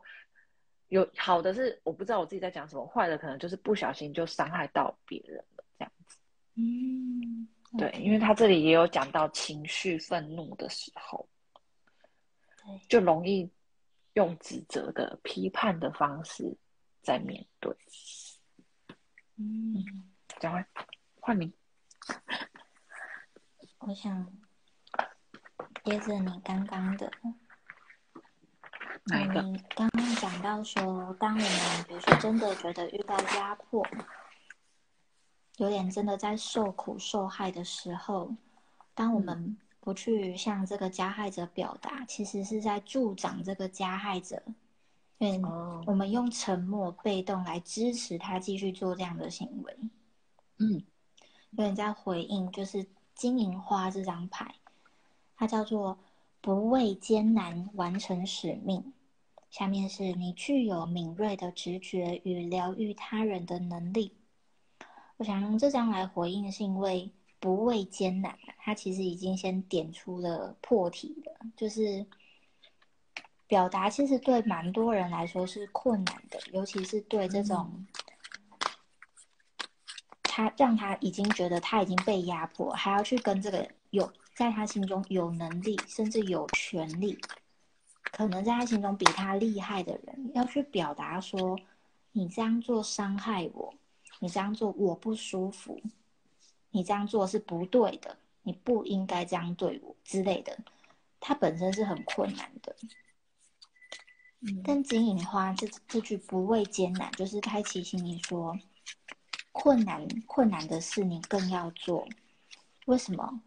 [0.93, 6.17] 有好的是我不知道我自己在讲什么，坏的可能就是不小心就伤害到别人了，这样子。
[6.53, 7.47] 嗯。
[7.75, 11.27] 对，因为他这里也有讲到情绪愤怒的时候，
[12.87, 13.49] 就容易
[14.13, 16.55] 用指责的、批判的方式
[17.01, 17.75] 在面对。
[19.37, 19.83] 嗯，
[20.39, 20.63] 讲完，
[21.19, 21.51] 换你。
[23.79, 24.31] 我想
[25.83, 27.11] 接着你刚刚的，
[29.05, 29.41] 哪一个？
[29.41, 33.85] 你刚刚讲到说，当我们比如说真的觉得遇到压迫。
[35.57, 38.33] 有点真的在受苦受害的时候，
[38.95, 44.41] 当我们不去向这个加害者表达，其实是在助长这个加害者。
[45.19, 45.43] 嗯，
[45.85, 49.77] 我们用沉默、被动来支持他继续做这样的行为。
[50.57, 50.83] 嗯，
[51.51, 54.55] 有点在回应，就是金银花这张牌，
[55.37, 55.99] 它叫做
[56.43, 58.93] 不畏艰难完成使命。
[59.49, 64.17] 下面是你具有敏锐的直觉与疗愈他人的能力。
[65.15, 72.05] 我想用这张来回应，是因为不畏艰难，它其实已经先点出了破题了，就是
[73.47, 77.87] 表达其实对蛮多人来说是困难的，尤其是对这种
[80.23, 87.19] 他让他已经觉得他已经被压迫，还要去跟这个有在他心中有能力甚至有权利，
[88.01, 91.59] 可能在他心中比他厉害的人，要去表达说
[92.11, 93.73] 你这样做伤害我。
[94.19, 95.81] 你这样做我不舒服，
[96.69, 100.57] 你这样做是不对的，你不应该这样对我之类的，
[101.19, 102.73] 它本身是很困难的。
[104.63, 108.57] 但金银花这这句不畏艰难，就是开启心灵说，
[109.51, 112.07] 困难困难的事你更要做。
[112.85, 113.41] 为什么？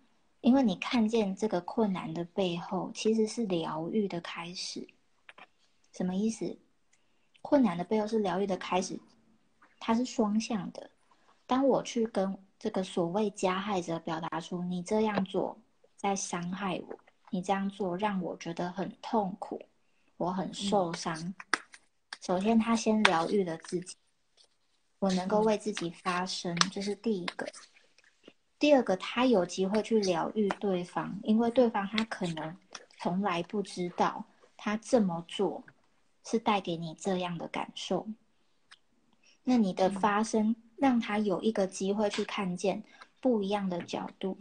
[0.47, 4.87] 因为你看见这个困难的背后，其实是疗愈的开始。
[5.91, 6.57] 什么意思？
[7.43, 8.97] 困难的背后是疗愈的开始。
[9.81, 10.89] 它是双向的。
[11.49, 15.59] 当我去跟这个所谓加害者表达出你这样做
[15.97, 16.97] 在伤害我，
[17.31, 19.61] 你这样做让我觉得很痛苦，
[20.17, 21.35] 我很受伤。
[22.21, 23.97] 首先，他先疗愈了自己，
[25.01, 27.45] 我能够为自己发声，这是第一个。
[28.67, 32.57] 第二个，他有机会去疗愈对方，因为对方他可能
[32.99, 34.25] 从来不知道
[34.57, 35.63] 他这么做
[36.25, 38.09] 是带给你这样的感受。
[39.45, 42.83] 那你的发生，让他有一个机会去看见
[43.21, 44.37] 不一样的角度，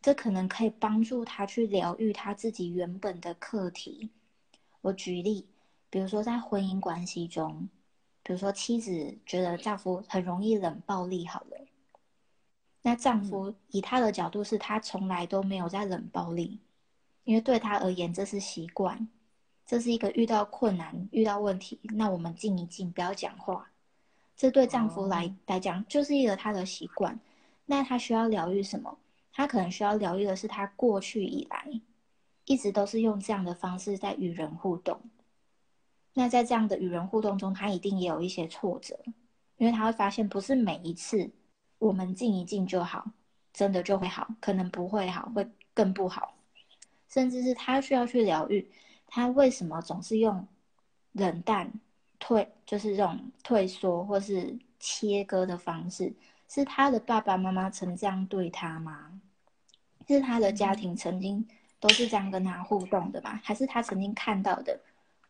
[0.00, 4.08] 这可能可以帮助他去疗愈他自己原本的课题。
[4.80, 5.46] 我举例，
[5.90, 7.68] 比如说在婚姻关系中，
[8.22, 11.66] 比如说妻子觉得丈夫很容易冷暴力，好了，
[12.82, 16.58] 那丈夫以他的角度是他从来都没有在冷暴力，
[17.24, 19.08] 因为对他而言这是习惯。
[19.64, 23.70] 这是一个遇到困难、遇到问题，那我们静一静，不要讲话。
[24.36, 27.18] 这对丈夫来来讲，就是一个他的习惯。
[27.66, 28.98] 那他需要疗愈什么？
[29.32, 31.66] 他可能需要疗愈的是他过去以来
[32.44, 35.00] 一直都是用这样的方式在与人互动。
[36.12, 38.98] 那在这样的与人互动中，他一定也有一些挫折，
[39.56, 41.30] 因为他会发现，不是每一次
[41.82, 43.04] 我们静一静就好，
[43.52, 46.32] 真的就会好，可能不会好，会更不好，
[47.08, 48.70] 甚至是他需要去疗愈。
[49.08, 50.46] 他为什么总是用
[51.10, 51.72] 冷淡、
[52.20, 56.12] 退，就是这种退缩或是切割的方式？
[56.48, 59.20] 是他的爸爸妈妈曾这样对他吗？
[60.06, 61.44] 是他的家庭曾经
[61.80, 63.40] 都是这样跟他互动的吗？
[63.42, 64.78] 还是他曾经看到的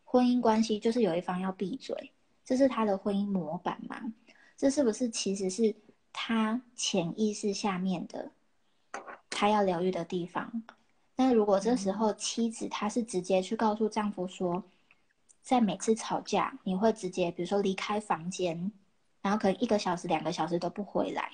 [0.03, 2.11] 婚姻关系就是有一方要闭嘴，
[2.45, 3.99] 这是他的婚姻模板吗？
[4.55, 5.75] 这是不是其实是
[6.13, 8.31] 他潜意识下面的
[9.29, 10.63] 他要疗愈的地方？
[11.15, 14.63] 那如果这时候妻子她是直接去告诉丈夫说，
[15.41, 18.71] 在每次吵架你会直接比如说离开房间，
[19.21, 21.31] 然后可能一个小时两个小时都不回来。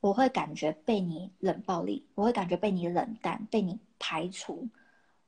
[0.00, 4.68] 我会感觉被你冷暴力，我会感觉被你冷淡，被你排除，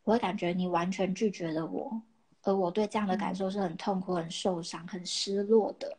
[0.03, 2.03] 我会感觉你完全拒绝了我，
[2.43, 5.97] 而我对这样的感受是很痛苦、很受伤、很失落的，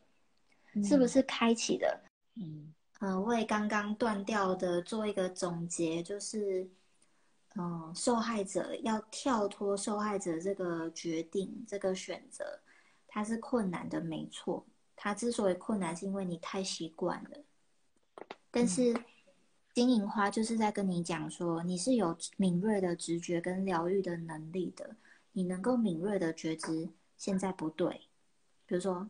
[0.83, 2.03] 是不是开启了？
[2.35, 6.67] 嗯，呃，为刚刚断掉的做一个总结，就是，
[7.55, 12.61] 嗯，受害者要跳脱受害者这个决定、这个选择，
[13.07, 14.65] 它是困难的，没错。
[14.95, 18.25] 它之所以困难，是因为你太习惯了。
[18.49, 18.95] 但是，
[19.73, 24.95] 金银花就是在跟你讲说，你是有敏锐的直觉跟疗愈的能力的，
[25.33, 28.07] 你能够敏锐的觉知现在不对。
[28.65, 29.09] 比如说，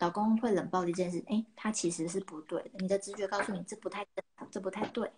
[0.00, 2.70] 老公会冷暴力这件事，哎，他其实是不对的。
[2.80, 4.04] 你的直觉告诉你这不太
[4.50, 5.08] 这不太对。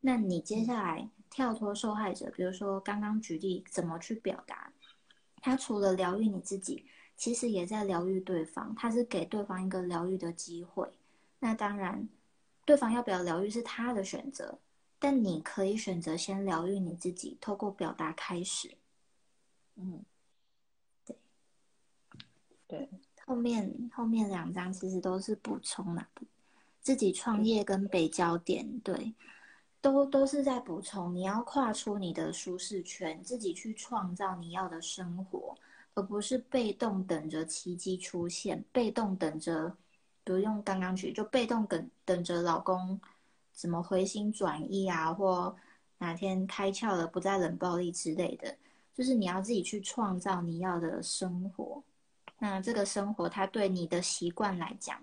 [0.00, 4.72] 那你接下来跳脱受害者，比如说刚刚举例怎么去表达，
[5.36, 6.84] 他除了疗愈你自己，
[7.16, 10.90] 其实也在疗愈对方，他是给对方一个疗愈的机会。
[11.38, 12.08] 那当然。
[12.64, 14.58] 对方要不要疗愈是他的选择，
[14.98, 18.76] 但你可以选择先疗愈你自己，透过表达开始。
[19.76, 20.04] 嗯，
[21.06, 21.16] 对，
[22.66, 22.88] 对，
[23.28, 26.02] 后面后面两张其实都是补充的，
[26.80, 29.12] 自己创业跟北焦点，对，
[29.82, 31.14] 都都是在补充。
[31.14, 35.54] 你要跨出你的舒适圈，自己去创造你要的生活，
[35.92, 39.76] 而不是被动等着奇迹出现，被动等着。
[40.24, 42.98] 比如用刚刚举，就被动等等着老公
[43.52, 45.54] 怎么回心转意啊，或
[45.98, 48.56] 哪天开窍了不再冷暴力之类的，
[48.94, 51.82] 就是你要自己去创造你要的生活。
[52.38, 55.00] 那这个生活，它对你的习惯来讲，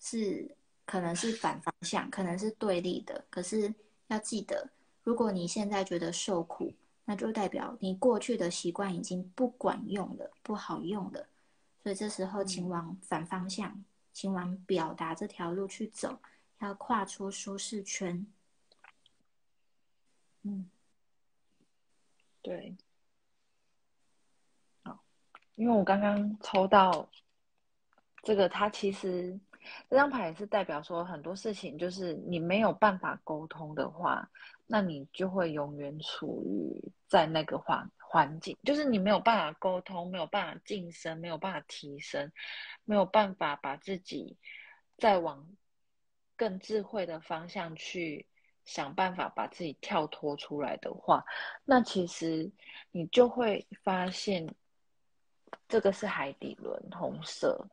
[0.00, 3.24] 是可能是反方向，可能是对立的。
[3.30, 3.74] 可是
[4.08, 4.70] 要记得，
[5.02, 6.72] 如果你现在觉得受苦，
[7.04, 11.26] 那就代表你过去的习惯已经不管用了，不好用了。
[11.82, 13.84] 所以这时候，请往反方向。
[14.14, 16.20] 请往表达这条路去走，
[16.58, 18.26] 要跨出舒适圈。
[20.42, 20.68] 嗯，
[22.42, 22.91] 对，好，
[25.54, 27.08] 因为我刚刚抽到
[28.22, 29.38] 这个，它其实
[29.88, 34.28] 这张牌也是代表说很多事情，就是你没有办法沟通的话，
[34.66, 42.30] 那你就会永远处于在那个环环境，就是你没有办法沟通，没有办法晋升，没有办法提升。
[42.84, 44.36] 没有办法把自己
[44.98, 45.46] 再往
[46.34, 48.26] 更智慧的方向去
[48.64, 51.24] 想办法把自己跳脱出来的话，
[51.64, 52.50] 那其实
[52.90, 54.52] 你就会发现，
[55.72, 57.66] 这个是海底轮红色，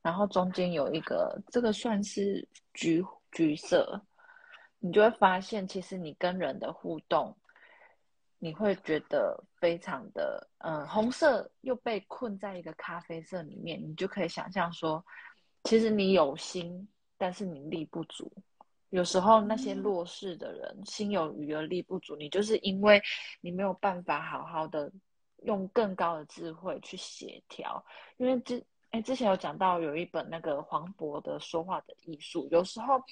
[0.00, 4.00] 然后中间有一个这个算是橘橘色，
[4.78, 7.36] 你就会发现，其实你跟人的互动。
[8.38, 15.04] 你会觉得非常的，嗯，红色又被困在一个咖啡色里面，你就可以想象说，
[15.64, 16.88] 其实你有心，
[17.18, 18.32] 但是你力不足。
[18.88, 23.02] 有时候那些弱势的人，心有余而力不足，你就是因为
[23.42, 24.90] 你没有办法好好的
[25.44, 27.84] 用更高的智慧去协调。
[28.16, 33.02] 因为之，哎，之前有讲到有一本那个黄渤的说话的艺术，有时候，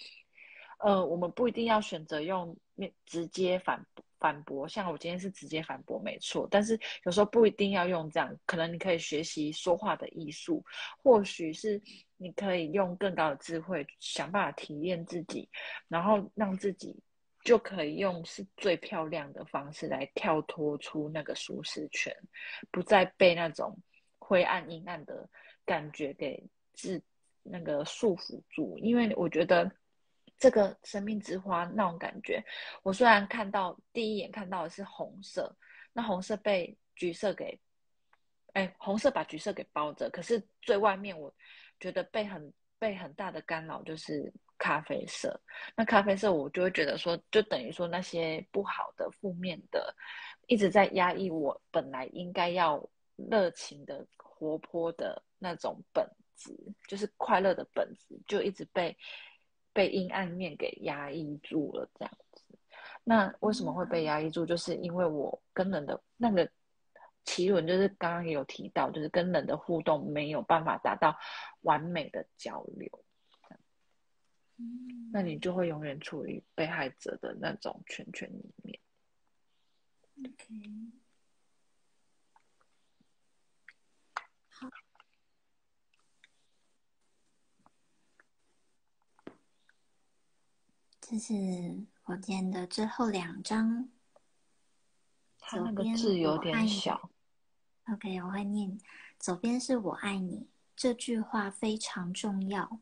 [0.78, 3.84] 呃，我们不一定要选择用面直接反。
[4.22, 6.46] 反驳，像我今天是直接反驳，没错。
[6.48, 10.64] 但是有时候不一定要用这样，可能你可以学习说话的艺术，
[11.02, 11.82] 或许是
[12.18, 15.48] 你可以用更高的智慧想办法体验自己，
[15.88, 16.96] 然后让自己
[17.44, 22.14] 就可以用是最漂亮的方式来跳脱出那个舒适圈，
[22.70, 23.78] 不再被那种
[24.18, 25.28] 灰暗阴暗的
[25.64, 27.02] 感觉给制
[27.42, 28.78] 那个束缚住。
[28.78, 29.70] 因为我觉得。
[30.38, 32.44] 这个生命之花那种感觉，
[32.82, 35.56] 我虽然看到第一眼看到的是红色，
[35.92, 37.56] 那红色被橘色给，
[38.54, 41.32] 哎，红色把橘色给包着，可是最外面我
[41.78, 44.32] 觉得被很被很大的干扰就是
[44.62, 45.40] 咖啡色，
[45.74, 49.92] 那咖啡色我就会觉得说，就等于说那些不好的、负面的，
[50.46, 56.56] 一直在压抑我本来应该要热情的、活泼的那种本质，
[56.86, 58.96] 就是快乐的本质，就一直被。
[59.74, 62.44] 被阴暗面给压抑住了，这样子。
[63.04, 64.44] 那为什么会被压抑住？
[64.44, 66.46] 就是因为我跟人的那个
[67.24, 71.16] 奇轮就是刚刚也有提到，就是跟人的互动没有办法达到
[71.62, 72.86] 完美的交流，
[75.12, 78.78] 那你就会永远处于被害者的那种圈圈里面。
[80.24, 80.92] OK，
[84.48, 84.68] 好，
[91.00, 91.32] 这是
[92.04, 93.88] 我今天的最后两张。
[95.38, 97.10] 它那个字有点小。
[97.92, 98.78] OK，我会念。
[99.18, 102.80] 左边是我爱你，这句话非常重要。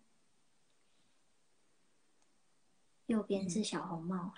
[3.11, 4.33] 右边是小红帽。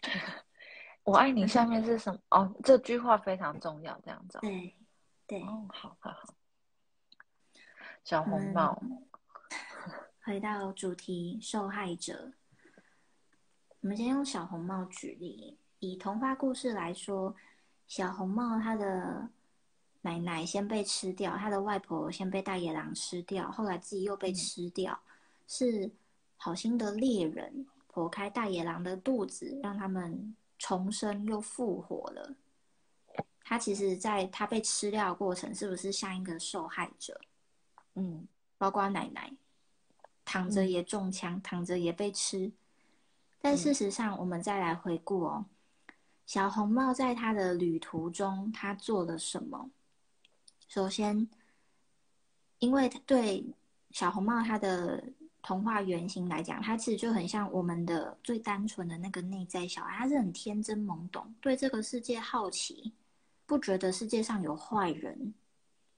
[1.02, 2.20] 我爱你下面是什么？
[2.28, 4.38] 哦，这句话非常重要，这样子。
[4.42, 4.76] 对，
[5.26, 5.42] 对。
[5.44, 6.34] 哦，好好好。
[8.04, 8.82] 小红帽。
[10.22, 12.32] 回到主题，受害者。
[13.80, 15.58] 我们先用小红帽举例。
[15.78, 17.34] 以童话故事来说，
[17.86, 19.30] 小红帽他的
[20.02, 25.00] 奶奶先被吃掉，他的外婆先被大野狼吃掉，后来自己又被吃掉，
[25.46, 25.90] 是
[26.42, 32.34] 好心的猎人剖开大野狼的肚子，让他们重生又复活了。
[33.44, 37.20] 他其实，在他被吃掉的过程，是不是像一个受害者？
[37.94, 38.26] 嗯，
[38.56, 39.30] 包括奶奶
[40.24, 42.50] 躺着也中枪，躺着也被吃。
[43.42, 45.44] 但事实上，我们再来回顾哦。
[46.24, 49.70] 小红帽在他的旅途中，他做了什么？
[50.66, 51.28] 首先，
[52.60, 53.44] 因为对
[53.90, 55.04] 小红帽他的
[55.42, 62.92] 童话原型来讲，它其实就很像我们的最单纯的那个内在小孩，他是很天真懵懂，对这个世界好奇，
[63.46, 65.34] 不觉得世界上有坏人，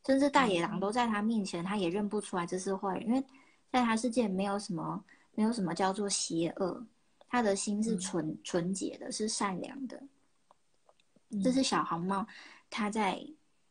[0.07, 3.25] 甚至大野狼都在他面前，他也认不出来这是坏人，因为
[3.71, 6.87] 在他世界没有什么，没有什么叫做邪恶，
[7.29, 10.01] 他的心是纯纯洁的，是善良的。
[11.43, 12.27] 这是小红帽，
[12.69, 13.19] 他在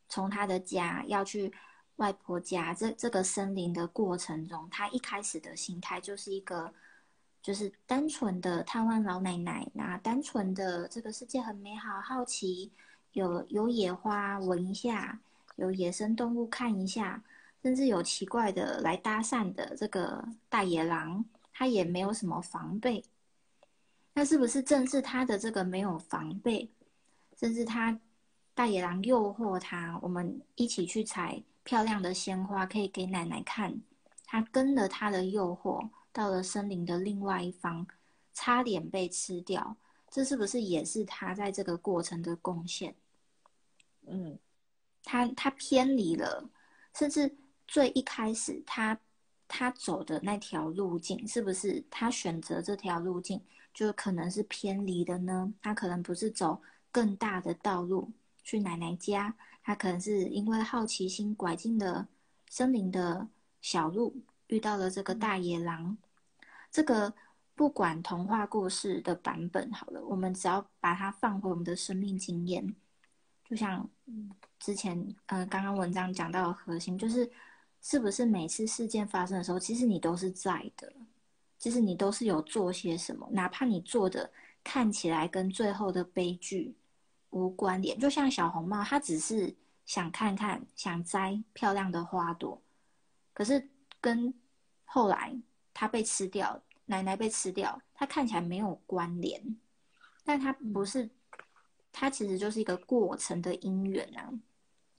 [0.08, 1.52] 从他的家要去
[1.96, 6.72] 外婆家这这个森林的过程中，他一开始的心态就是一个，
[7.42, 12.70] 就是单纯的探望老奶奶，那单纯的这个世界很美好，好奇
[13.12, 15.20] 有有野花闻一下，
[15.56, 17.22] 有野生动物看一下，
[17.62, 23.04] 甚至有奇怪的来搭讪的这个大野狼，他也没有什么防备。
[24.14, 26.70] 那是不是正是他的这个没有防备？
[27.36, 27.98] 甚至他
[28.54, 33.80] 大野狼诱惑他，我们一起去采漂亮的鲜花，可以给奶奶看。
[34.24, 37.86] 他跟了他的诱惑，到了森林的另外一方，
[38.32, 39.76] 差点被吃掉。
[40.10, 42.94] 这是不是也是他在这个过程的贡献？
[44.06, 44.38] 嗯，
[45.04, 46.48] 他他偏离了，
[46.94, 47.36] 甚至
[47.66, 48.98] 最一开始他
[49.46, 53.40] 他走的那条路径，是不是他选择这条路径
[53.72, 55.52] 就可能是偏离的呢？
[55.62, 56.60] 他可能不是走。
[56.94, 62.08] 更大的道路去奶奶家，他可能是因为好奇心拐进了
[62.50, 63.28] 森林的
[63.60, 64.16] 小路，
[64.48, 65.96] 遇到了这个大野狼。
[66.70, 67.14] 这个
[67.54, 72.74] 不管童话故事的版本好了，我们只要把它放回我们的生命经验，
[73.44, 73.88] 就像
[74.58, 77.30] 之前呃刚刚文章讲到的核心，就是
[77.80, 80.92] 是不是每次事件发生的时候，其实你都是在的，
[81.58, 84.32] 其实你都是有做些什么，哪怕你做的
[84.64, 86.74] 看起来跟最后的悲剧。
[87.32, 89.54] 无关联，就像小红帽，他只是
[89.84, 92.62] 想看看，想摘漂亮的花朵，
[93.34, 93.68] 可是
[94.00, 94.32] 跟
[94.84, 95.36] 后来
[95.74, 99.56] 他被吃掉，奶奶被吃掉，他看起来没有关联，
[100.24, 101.10] 但他不是，
[101.90, 104.32] 他其实就是一个过程的因缘啊，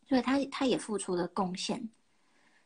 [0.08, 1.90] 所以他他也付出了贡献。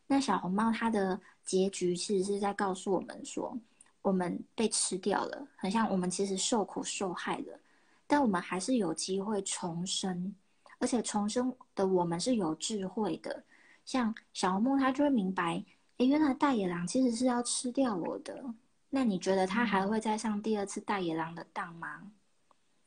[0.07, 3.59] 那小红帽它的结局其实是在告诉我们说，
[4.01, 7.59] 我们被吃掉了，很像我们其实受苦受害了。
[8.07, 10.33] 但我们还是有机会重生，
[10.79, 13.43] 而且重生的我们是有智慧的。
[13.85, 15.63] 像小红帽，他就会明白，
[15.97, 18.43] 诶，原来大野狼其实是要吃掉我的。
[18.89, 22.11] 那你觉得他还会再上第二次大野狼的当吗？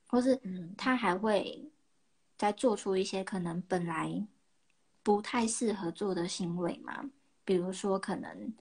[0.08, 0.40] 或是
[0.76, 1.70] 他还会
[2.36, 4.26] 再做出一些可能本来
[5.02, 7.10] 不太适合做的行为吗？
[7.44, 8.52] 比如说，可能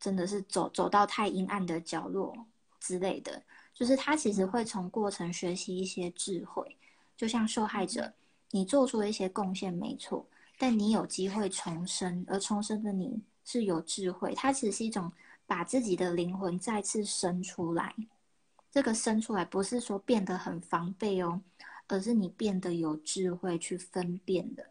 [0.00, 2.46] 真的是走走到太阴暗的角落
[2.80, 3.42] 之类的。
[3.74, 6.78] 就是他其实会从过程学习一些智慧，
[7.16, 8.14] 就像受害者，
[8.52, 10.24] 你做出了一些贡献没错，
[10.56, 15.12] 但你有机会重生，而重生的你是有智慧，它只是一种
[15.44, 17.94] 把自己的灵魂再次生出来。
[18.70, 21.40] 这个生出来不是说变得很防备哦，
[21.88, 24.70] 而是你变得有智慧去分辨的，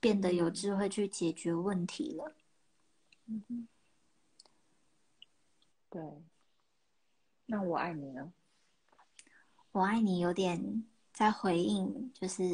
[0.00, 2.34] 变得有智慧去解决问题了。
[3.26, 3.68] 嗯
[5.90, 6.02] 对。
[7.50, 8.30] 那我爱你呢？
[9.72, 10.84] 我爱你有点
[11.14, 12.44] 在回应，就是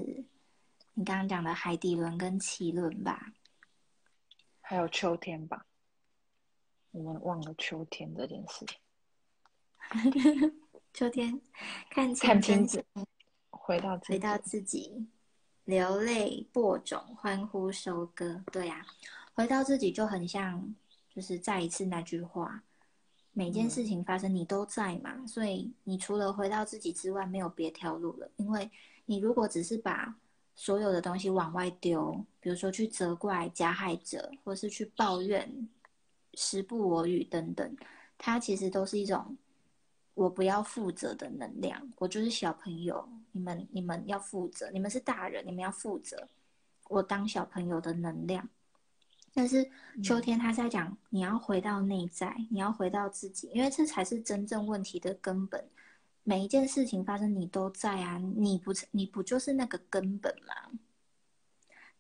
[0.95, 3.33] 你刚刚讲的海底轮跟脐轮吧，
[4.61, 5.67] 还有秋天吧。
[6.93, 8.79] 我们忘了秋天这件事情。
[10.95, 11.41] 秋天
[11.91, 12.85] 看看清清子，
[13.51, 15.09] 回到回到自己，
[15.65, 18.45] 流泪播种，欢呼收割。
[18.53, 18.87] 对呀，
[19.35, 20.73] 回到自己就很像，
[21.11, 22.63] 就是再一次那句话：
[23.35, 25.27] 每件事情发生，你都在嘛。
[25.27, 28.31] 所以你除了回到自己之外，没有别条路了。
[28.37, 28.71] 因为
[29.05, 30.17] 你如果只是把
[30.55, 35.69] 所有的东西往外丢，比如说去责怪加害者，或是去抱怨。
[36.37, 37.77] 时不我与等等，
[38.19, 39.37] 它其实都是一种
[40.15, 41.81] 我不要负责的能量。
[41.97, 46.29] 我就是小朋友，你们你们要负责，你们是大人，你们要负责。
[46.89, 48.49] 我当小朋友的能量。
[49.35, 49.69] 但是
[50.03, 55.69] 秋天他在讲，你要回到内在，你要回到自己，因为这才是真正问题的根本。
[56.23, 60.79] 每一件事情发生，你都在啊，你不你不就是那个根本吗？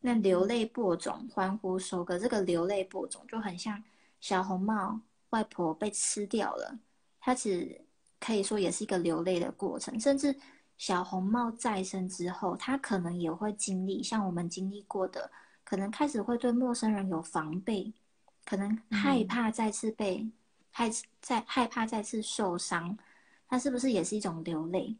[0.01, 3.82] 那流泪播种，欢呼收割，这个流泪播种就很像。
[4.20, 6.78] 小红帽外婆被吃掉了，
[7.20, 7.78] 它只
[8.18, 10.01] 可以说也是一个流泪的过程。
[10.01, 10.35] 甚至
[10.78, 15.30] 小红帽再生之后，它可能也会经历像我们经历过的，
[15.64, 17.92] 可能开始会对陌生人有防备，
[18.44, 20.30] 可能害怕再次被
[20.70, 20.90] 害，
[21.20, 22.96] 再害怕再次受伤。
[23.48, 24.96] 那是不是也是一种流泪？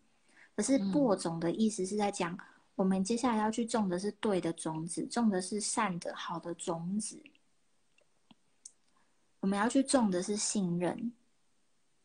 [0.56, 2.38] 可是播种的意思是在讲，
[2.76, 7.22] 我们接下来要去种的是对的种子，种的是善的好的种子。
[9.40, 11.12] 我们要去种的是信任，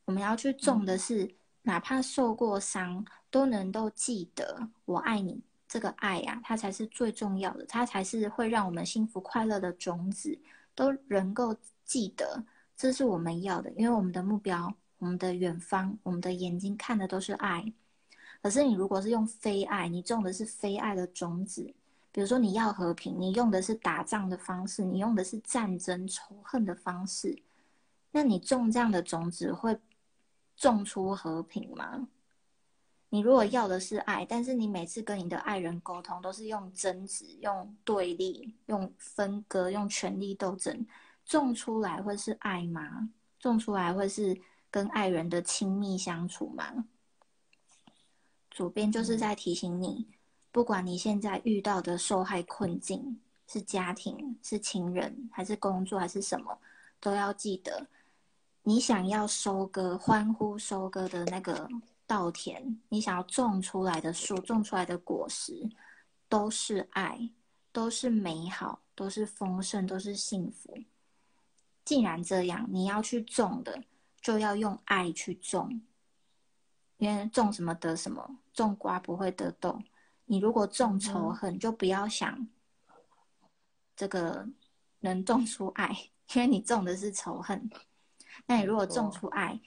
[0.05, 10.37] 我们要去种的是，哪怕受过伤，都能够记得我爱你这个爱呀，它才是最重要的，它才是会让我们幸福快乐的种子，
[10.73, 11.55] 都能够
[11.85, 12.43] 记得，
[12.75, 17.71] 这是我们要的，因为我们的目标，我们的远方，我们的眼睛看的都是爱。
[18.41, 21.71] 可是你如果是用非爱，你种的是非爱的种子。
[22.11, 27.39] 比如说你要和平，你用的是打仗的方式，你用的是战争仇恨的方式，
[28.11, 29.77] 那你种这样的种子会
[30.57, 32.07] 种出和平吗？
[33.09, 40.85] 你如果要的是爱，但是你每次跟你的爱人沟通都是用争执、用对立、用分割、用权力斗争，
[41.25, 43.09] 种出来会是爱吗？
[43.39, 44.39] 种出来会是
[44.69, 46.85] 跟爱人的亲密相处吗？
[48.51, 50.07] 左边就是在提醒你。
[50.51, 56.59] 不管你现在遇到的受害困境是家庭、是情人，还是工作，还是什么，
[56.99, 57.87] 都要记得，
[58.63, 61.69] 你想要收割、欢呼收割的那个
[62.09, 65.69] 稻田，你想要种出来的树、种出来的果实，
[66.27, 67.29] 都是爱，
[67.71, 70.75] 都是美好，都是丰盛，都是幸福。
[71.85, 73.83] 既然这样，你要去种的，
[74.21, 75.83] 就要用爱去种，
[76.97, 79.79] 因为种什么得什么，种瓜不会得豆。
[80.25, 82.47] 你如果种仇恨，就不要想
[83.95, 84.47] 这个
[85.01, 87.69] 能种出爱，因为你种的是仇恨。
[88.47, 89.59] 那你如果种出爱，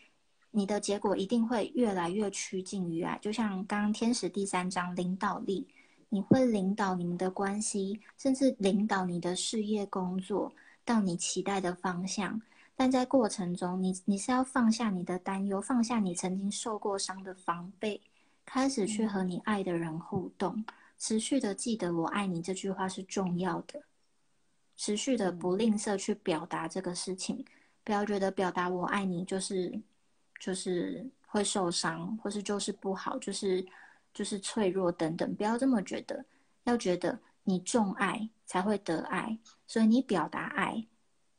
[0.53, 3.18] 你的结果一定会越来越趋近于爱。
[3.20, 5.66] 就像刚刚天使第三章领导力，
[6.09, 10.53] 你会领导你们的关系，甚至领导你的事业工作
[10.84, 12.40] 到你期待的方向。
[12.76, 18.00] 但在过程中，你你是要放下你的担忧，放下你曾经受过伤的防备。
[18.44, 20.64] 开始去和你爱的人互动，
[20.98, 23.80] 持续的记得“我爱你”这句话是重要的，
[24.76, 27.44] 持续的不吝啬去表达这个事情，
[27.84, 29.80] 不要觉得表达“我爱你”就是
[30.43, 33.64] 就是会受伤，或是就是不好，就是
[34.12, 36.24] 就是脆弱等等，不要这么觉得，
[36.64, 39.38] 要觉得你重爱才会得爱，
[39.68, 40.88] 所以你表达爱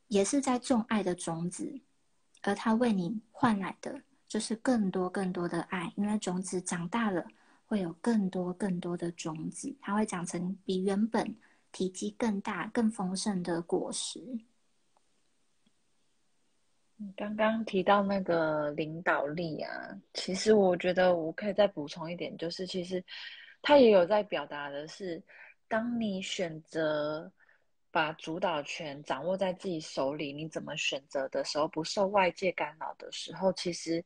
[0.07, 1.81] 也是在种爱的种子，
[2.43, 4.01] 而他为你换来的。
[4.25, 7.23] 就是更多更多的爱，因为种子长大了，
[7.67, 11.35] 会有更多更多的种子，它会长成比原本
[11.71, 14.19] 体积更大、更丰盛的果实。
[17.15, 19.71] 刚刚提到那个领导力啊，
[20.13, 23.03] 其实我觉得我可以再补充一点，就是其实
[23.61, 25.21] 他也有在表达的是，
[25.67, 27.31] 当你选择
[27.91, 34.03] 把主导权掌握在自己手里，你怎么选择的时候，不受外界干扰的时候，其实。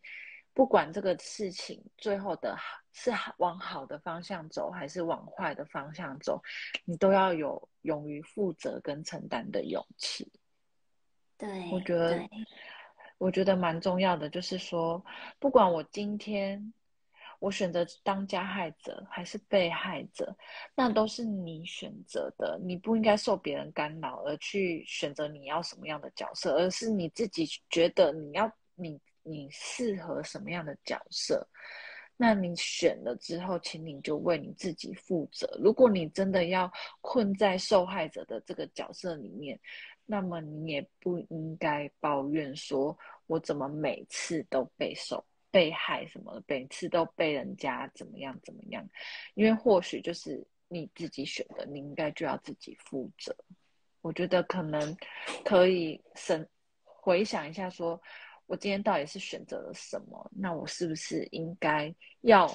[0.54, 2.58] 不管这个事情最后的
[2.92, 6.42] 是往好的方向走，还是往坏的方向走，
[6.84, 10.28] 你都要有勇于负责跟承担的勇气。
[11.38, 12.20] 对，我觉得，
[13.18, 15.04] 我觉得蛮重要的，就是说，
[15.40, 16.74] 不管我今天
[17.40, 20.36] 我选择当加害者还是被害者，
[20.76, 29.00] 那都是你选择的，你不应该受别人干扰而去选择你要什么样的角色，而是你自己觉得你要你。
[29.30, 31.46] 你适合什么样的角色？
[32.16, 35.60] 那你选了之后，请你就为你自己负责。
[35.62, 39.60] 如果你真的要困在受害者的这个角色里面，
[40.08, 42.98] 那么你也不应该抱怨说，
[43.28, 48.84] 我怎么每次都被受被害什么的，每次都被人家怎么样怎么样？
[49.36, 53.36] 因为或许就是你自己选的，你应该就要自己负责。
[54.02, 54.98] 我觉得可能
[55.46, 56.50] 可以审
[56.84, 58.02] 回想一下说。
[58.50, 60.32] 我今天到底是选择了什么？
[60.34, 62.50] 那我是不是应该要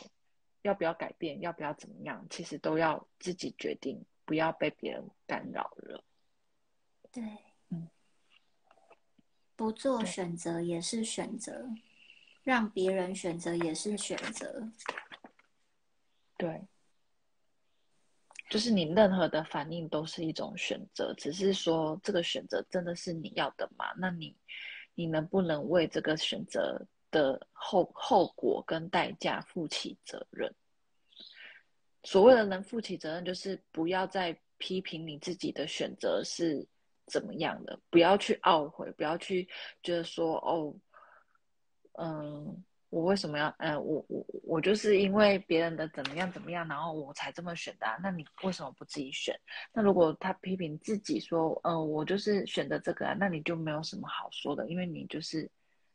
[0.62, 1.38] 要不要改变？
[1.42, 2.26] 要不要怎么样？
[2.30, 6.02] 其实都要自己决定，不要被别人干扰了。
[7.12, 7.22] 对，
[7.68, 7.88] 嗯，
[9.54, 11.68] 不做选择也是选择，
[12.42, 14.68] 让别人选择也是选择。
[16.36, 16.62] 对，
[18.48, 23.92] 就是你任何的反应都是一种选择，只是说这个选择真的是你要的吗？
[23.98, 24.36] 那你。
[24.94, 30.54] 你能不能为这个选择的后后果跟代价负起责任？
[32.04, 36.68] 所谓的能负起责任，就是不要再批评你自己的选择是
[37.06, 39.48] 怎么样的，不要去懊悔，不要去
[39.82, 40.74] 觉得说哦，
[41.94, 42.64] 嗯。
[42.92, 43.48] 我为什么要？
[43.58, 47.86] 呃，我我我就是因为别人的怎么样怎么样，然后我才这么选的。
[48.02, 49.34] 那你为什么不自己选？
[49.72, 55.50] 那如果他批评自己说，呃，我就是选择这个啊，那你就没有什么好说的，因为你就是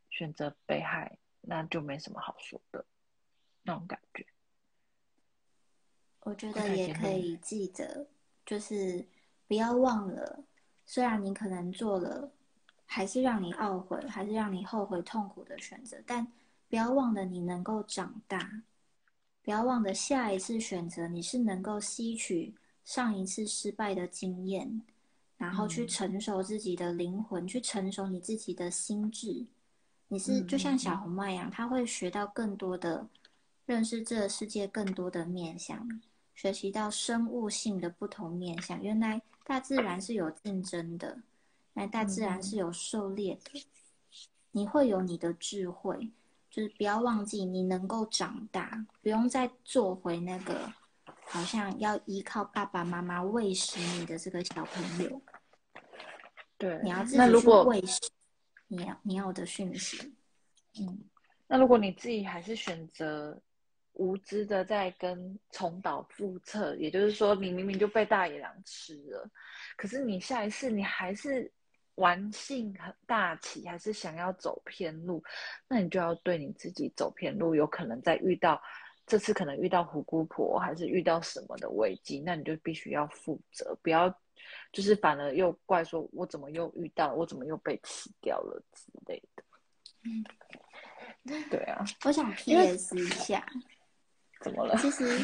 [0.10, 2.84] 选择被害，那就没什么好说的
[3.62, 4.26] 那种感觉。
[6.22, 8.08] 我觉得也可以记得，
[8.44, 9.06] 就是
[9.48, 10.44] 不要忘了，
[10.88, 12.32] 虽然你可能做了，
[12.88, 16.26] 还是让你懊悔，还是让你后悔痛苦的选择，但。
[16.70, 18.40] 不要忘了，你能够长大；
[19.42, 24.82] 不要忘了，下一次选择你是能够吸取上一次失败的经验，
[25.38, 29.46] 然后去成熟自己的灵魂，去成熟你自己的心智。
[30.10, 33.08] 你是就像小红帽一样，他会学到更多的，
[33.66, 35.88] 认识这个世界更多的面相，
[36.36, 38.84] 学习到生物性的不同面相。
[38.84, 41.22] 原来大自然是有竞争的，
[41.72, 43.66] 那大自然是有狩猎的。
[44.52, 46.12] 你会有你的智慧。
[46.50, 50.74] 就是不要忘记，你能够长大，不用再做回那个
[51.26, 55.22] 好像要依靠爸爸妈妈喂食你的这个小朋友。
[56.58, 58.00] 对，你要自己去喂食
[58.70, 60.16] 你要你要的讯息。
[60.80, 61.04] 嗯，
[61.48, 63.40] 那如果你自己还是选择
[63.98, 69.30] 无知的在跟重蹈覆辙，也就是说，你明明就被大野狼吃了，
[69.76, 71.52] 可是你下一次你还是。
[71.98, 75.24] 玩性很大起，还是想要走偏路，
[75.68, 78.62] 那你就要对你自己走偏路，有可能在遇到
[79.08, 84.08] 这次可能遇到虎姑婆，还是遇到什么的危机，那你就必须要负责，不要
[84.72, 89.44] 就是反而又怪说，我怎么又遇到，我怎么又被吃掉了之类的。
[90.04, 90.24] 嗯，
[91.50, 92.96] 对啊，我想 P.S.
[92.96, 93.44] 一下，
[94.42, 94.78] 怎么了？
[94.82, 95.24] 其实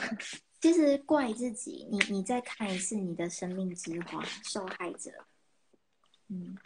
[0.62, 5.12] 其实怪自己，你你再看一次你的生命之花，受害者。
[6.30, 6.58] 嗯，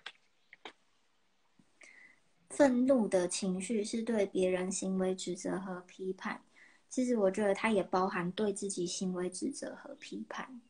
[2.50, 6.42] 愤怒的情绪是对别人行为指责和批判。
[6.90, 10.62] 其实我觉得它也包含对自己行为指责和批判。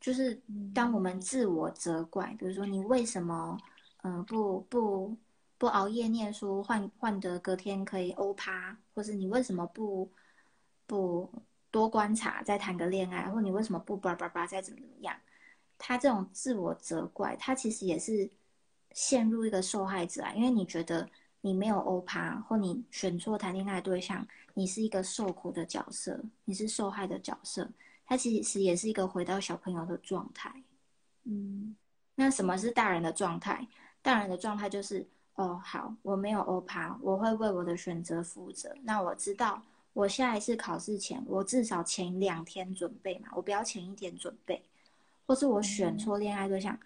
[0.00, 0.40] 就是
[0.72, 3.58] 当我们自我责怪，比如说你为什么，
[4.02, 5.16] 嗯，不不
[5.58, 10.10] 不熬夜念书，换换得隔天可以欧趴，或是你为什么不
[10.86, 11.30] 不
[11.70, 15.14] 多观察再谈个恋爱，或你为什么不叭叭叭再怎么怎么样？
[15.78, 18.30] 他这种自我责怪，他其实也是
[18.92, 20.32] 陷入一个受害者啊。
[20.32, 21.06] 因为你觉得
[21.42, 27.68] 你没有欧趴，或你选错谈恋爱对象，你是一个受苦的角色，你是受害的角色。
[28.06, 30.62] 他其实也是一个回到小朋友的状态。
[31.24, 31.76] 嗯，
[32.14, 33.66] 那什么是大人的状态？
[34.00, 38.72] 大人的状态就是，哦，好，我没有欧趴，我会为我的选择负责。
[38.82, 39.60] 那我知道，
[39.96, 44.62] 我下一次考试前，我至少前两天准备嘛，我不要前一天准备。
[45.24, 46.78] 或是我选错恋爱对象，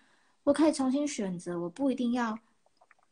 [0.45, 2.39] 我可以重新选择，我不一定要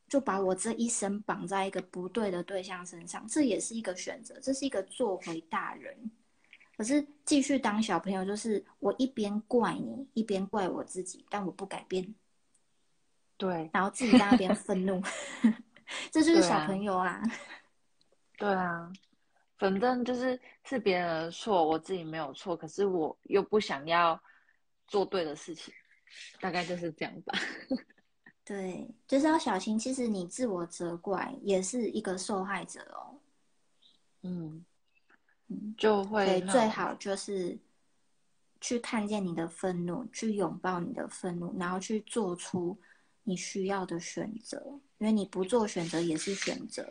[0.08, 6.10] 就把我这一生绑在一个不对的对象身上，这也是一个选择，这是一个做回大人。
[6.76, 12.14] 可是继续当小朋友，就是我一边怪你，一边怪我自己，但我不改变。
[13.36, 15.02] 对，然后自己在那边 愤怒，
[16.12, 17.20] 这就是小朋友啊。
[18.38, 18.92] 对啊，
[19.58, 24.20] 反正就是是别人的错，我自己没有错，可是我又不想要。
[24.90, 25.74] 做对的事情，
[26.40, 27.38] 大概就是这样吧。
[28.42, 29.78] 对，就是要小心。
[29.78, 33.20] 其实你自我责怪也是一个受害者哦。
[34.22, 34.64] 嗯
[35.48, 37.58] 嗯，就会最好就是
[38.62, 42.74] 去看见你的愤怒，去拥抱你的愤怒，然后去做出
[43.24, 44.80] 你需要的选择。
[44.96, 46.90] 因为你不做选择也是选择，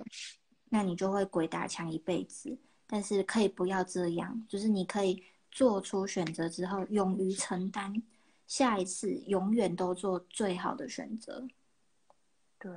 [0.69, 2.57] 那你就会鬼打墙一辈子。
[2.89, 8.01] 但是可以不要这样，就是你可以做出选择之后，勇于承担，
[8.47, 11.45] 下一次永远都做最好的选择。
[12.57, 12.71] 对，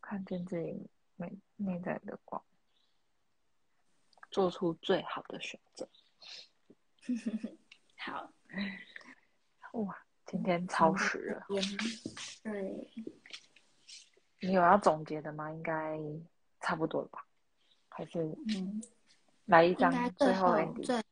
[0.00, 2.40] 看见自己内内在的光，
[4.30, 5.88] 做出最好的选择。
[7.98, 8.32] 好，
[9.80, 11.46] 哇，今天超时了。
[12.44, 12.88] 对，
[14.40, 15.50] 你有要总结的吗？
[15.50, 15.98] 应该
[16.60, 17.26] 差不多了吧？
[17.96, 18.82] 还是嗯，
[19.46, 20.54] 来一张最后？
[20.82, 21.02] 最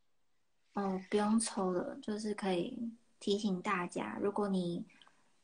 [0.75, 4.85] 哦，不用抽了，就是可以提醒大家，如果你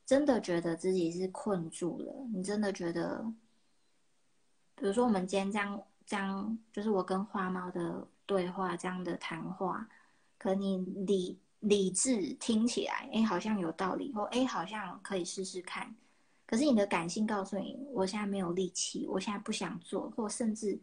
[0.05, 3.25] 真的觉得自己是困住了，你真的觉得，
[4.75, 9.89] 比如说我们今天这样这样，就是我跟花猫的对话这样的谈话，
[10.37, 10.77] 可你
[11.07, 15.95] 理理智听起来，哎，好像有道理，或哎，好像可以试试看。
[16.45, 20.77] 可是你的感性告诉你，我现在没有力气，我现在不想做，或甚至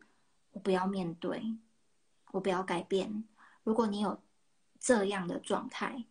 [0.57, 1.57] 不要面对，
[2.31, 3.23] 我不要改变。
[3.63, 4.19] 如果你有
[4.79, 6.05] 这样的状态，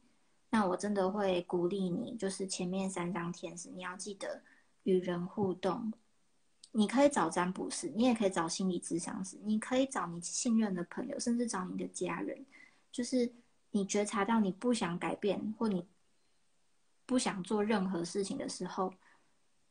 [0.50, 4.42] 那我真的会鼓励你，就是前面三张天使，你要记得
[4.84, 5.92] 与人互动。
[6.72, 12.44] 你可以找占卜师，你也可以找心理咨商师，你可以找你信任的朋友，甚至找你的家人。
[12.92, 13.32] 就是
[13.70, 15.86] 你觉察到你不想改变，或你
[17.06, 18.92] 不想做任何事情的时候，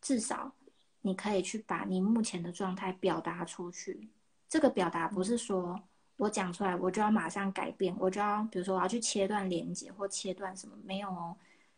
[0.02, 0.56] 至少
[1.02, 4.10] 你可以去把你目前的状态表达出去。
[4.48, 5.80] 这个表达不是说
[6.18, 11.36] 我讲出来我就要马上改变，我就要比如说我要去切断连接或切断什么，没有哦，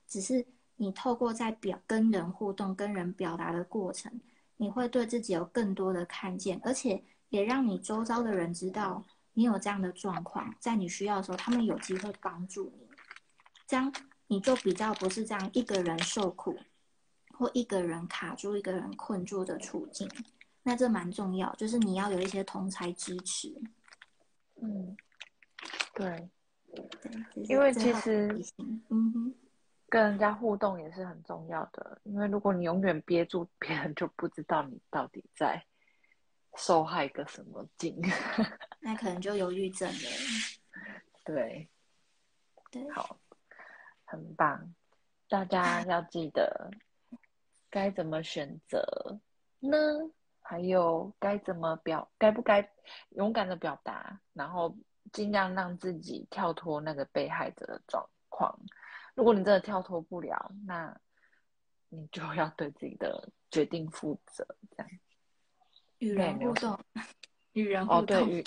[0.08, 0.46] 只是
[0.76, 4.22] 你透过在表跟人互动、跟人表达的过程，
[4.58, 9.04] 你会对自己有更多的看见，而且也让你周遭的人知道
[9.34, 12.88] 你有这样的状况，在你需要的时候，他们有机会帮助你，
[13.66, 13.92] 这样
[14.28, 16.56] 你就比较不是这样一个人受苦，
[17.34, 20.08] 或一个人卡住、一个人困住的处境。
[20.68, 23.48] 那这蛮重要，就是你要有一些同才支持。
[24.62, 24.98] 嗯，
[25.94, 26.30] 对，
[26.74, 28.28] 对，因为其实
[28.90, 29.36] 嗯哼，
[29.88, 32.02] 跟人家互动也是很重要的。
[32.04, 35.66] 因为如果你永远憋住，别人就不知道你到底在
[36.58, 37.98] 受害个什么劲。
[38.82, 40.10] 那可能就忧郁症了。
[41.24, 41.70] 对，
[42.70, 43.18] 对，好，
[44.04, 44.76] 很棒，
[45.30, 46.70] 大家要记得
[47.70, 49.18] 该怎么选择
[49.62, 50.12] 呢？
[50.50, 52.66] 还有该怎么表，该不该
[53.10, 54.74] 勇敢的表达，然后
[55.12, 58.58] 尽量让自己跳脱那个被害者的状况。
[59.14, 60.98] 如果你真的跳脱不了，那
[61.90, 64.48] 你就要对自己的决定负责。
[64.72, 64.90] 这样
[65.98, 66.80] 与人互动，
[67.52, 68.46] 与人哦，互动，对与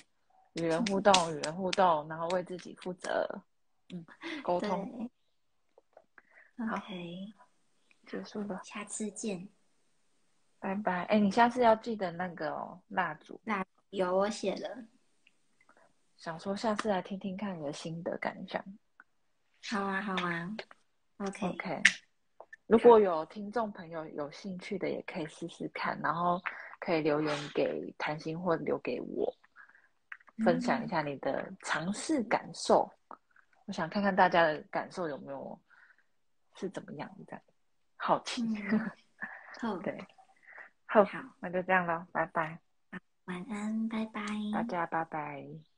[0.55, 3.42] 与人互动，与人互动，然后为自己负责。
[3.90, 4.07] 嗯，
[4.42, 5.11] 沟通
[6.57, 7.34] 好，OK，
[8.07, 8.59] 结束了。
[8.64, 9.46] 下次见。
[10.61, 11.04] 拜拜！
[11.04, 13.40] 哎，你下次要记得那个哦，蜡烛。
[13.44, 14.84] 蜡有我写了，
[16.18, 18.62] 想说下次来听听看你的心得感想。
[19.70, 20.54] 好啊，好啊
[21.16, 21.82] ，OK，OK，
[22.66, 26.40] 如果有听众朋友有兴趣的，也可以试试看，然后
[26.78, 29.34] 可以留言给谭心或留给我，
[30.44, 32.90] 分享一下你的尝试感受。
[33.64, 35.58] 我想看看大家的感受有没有
[36.56, 37.40] 是怎么样的，
[37.96, 38.42] 好奇。
[38.54, 38.78] 对，
[39.58, 39.78] 好，
[40.93, 41.05] 好，
[41.38, 42.59] 那就这样了，拜拜，
[43.26, 44.20] 晚安，拜拜，
[44.53, 45.70] 大家拜拜。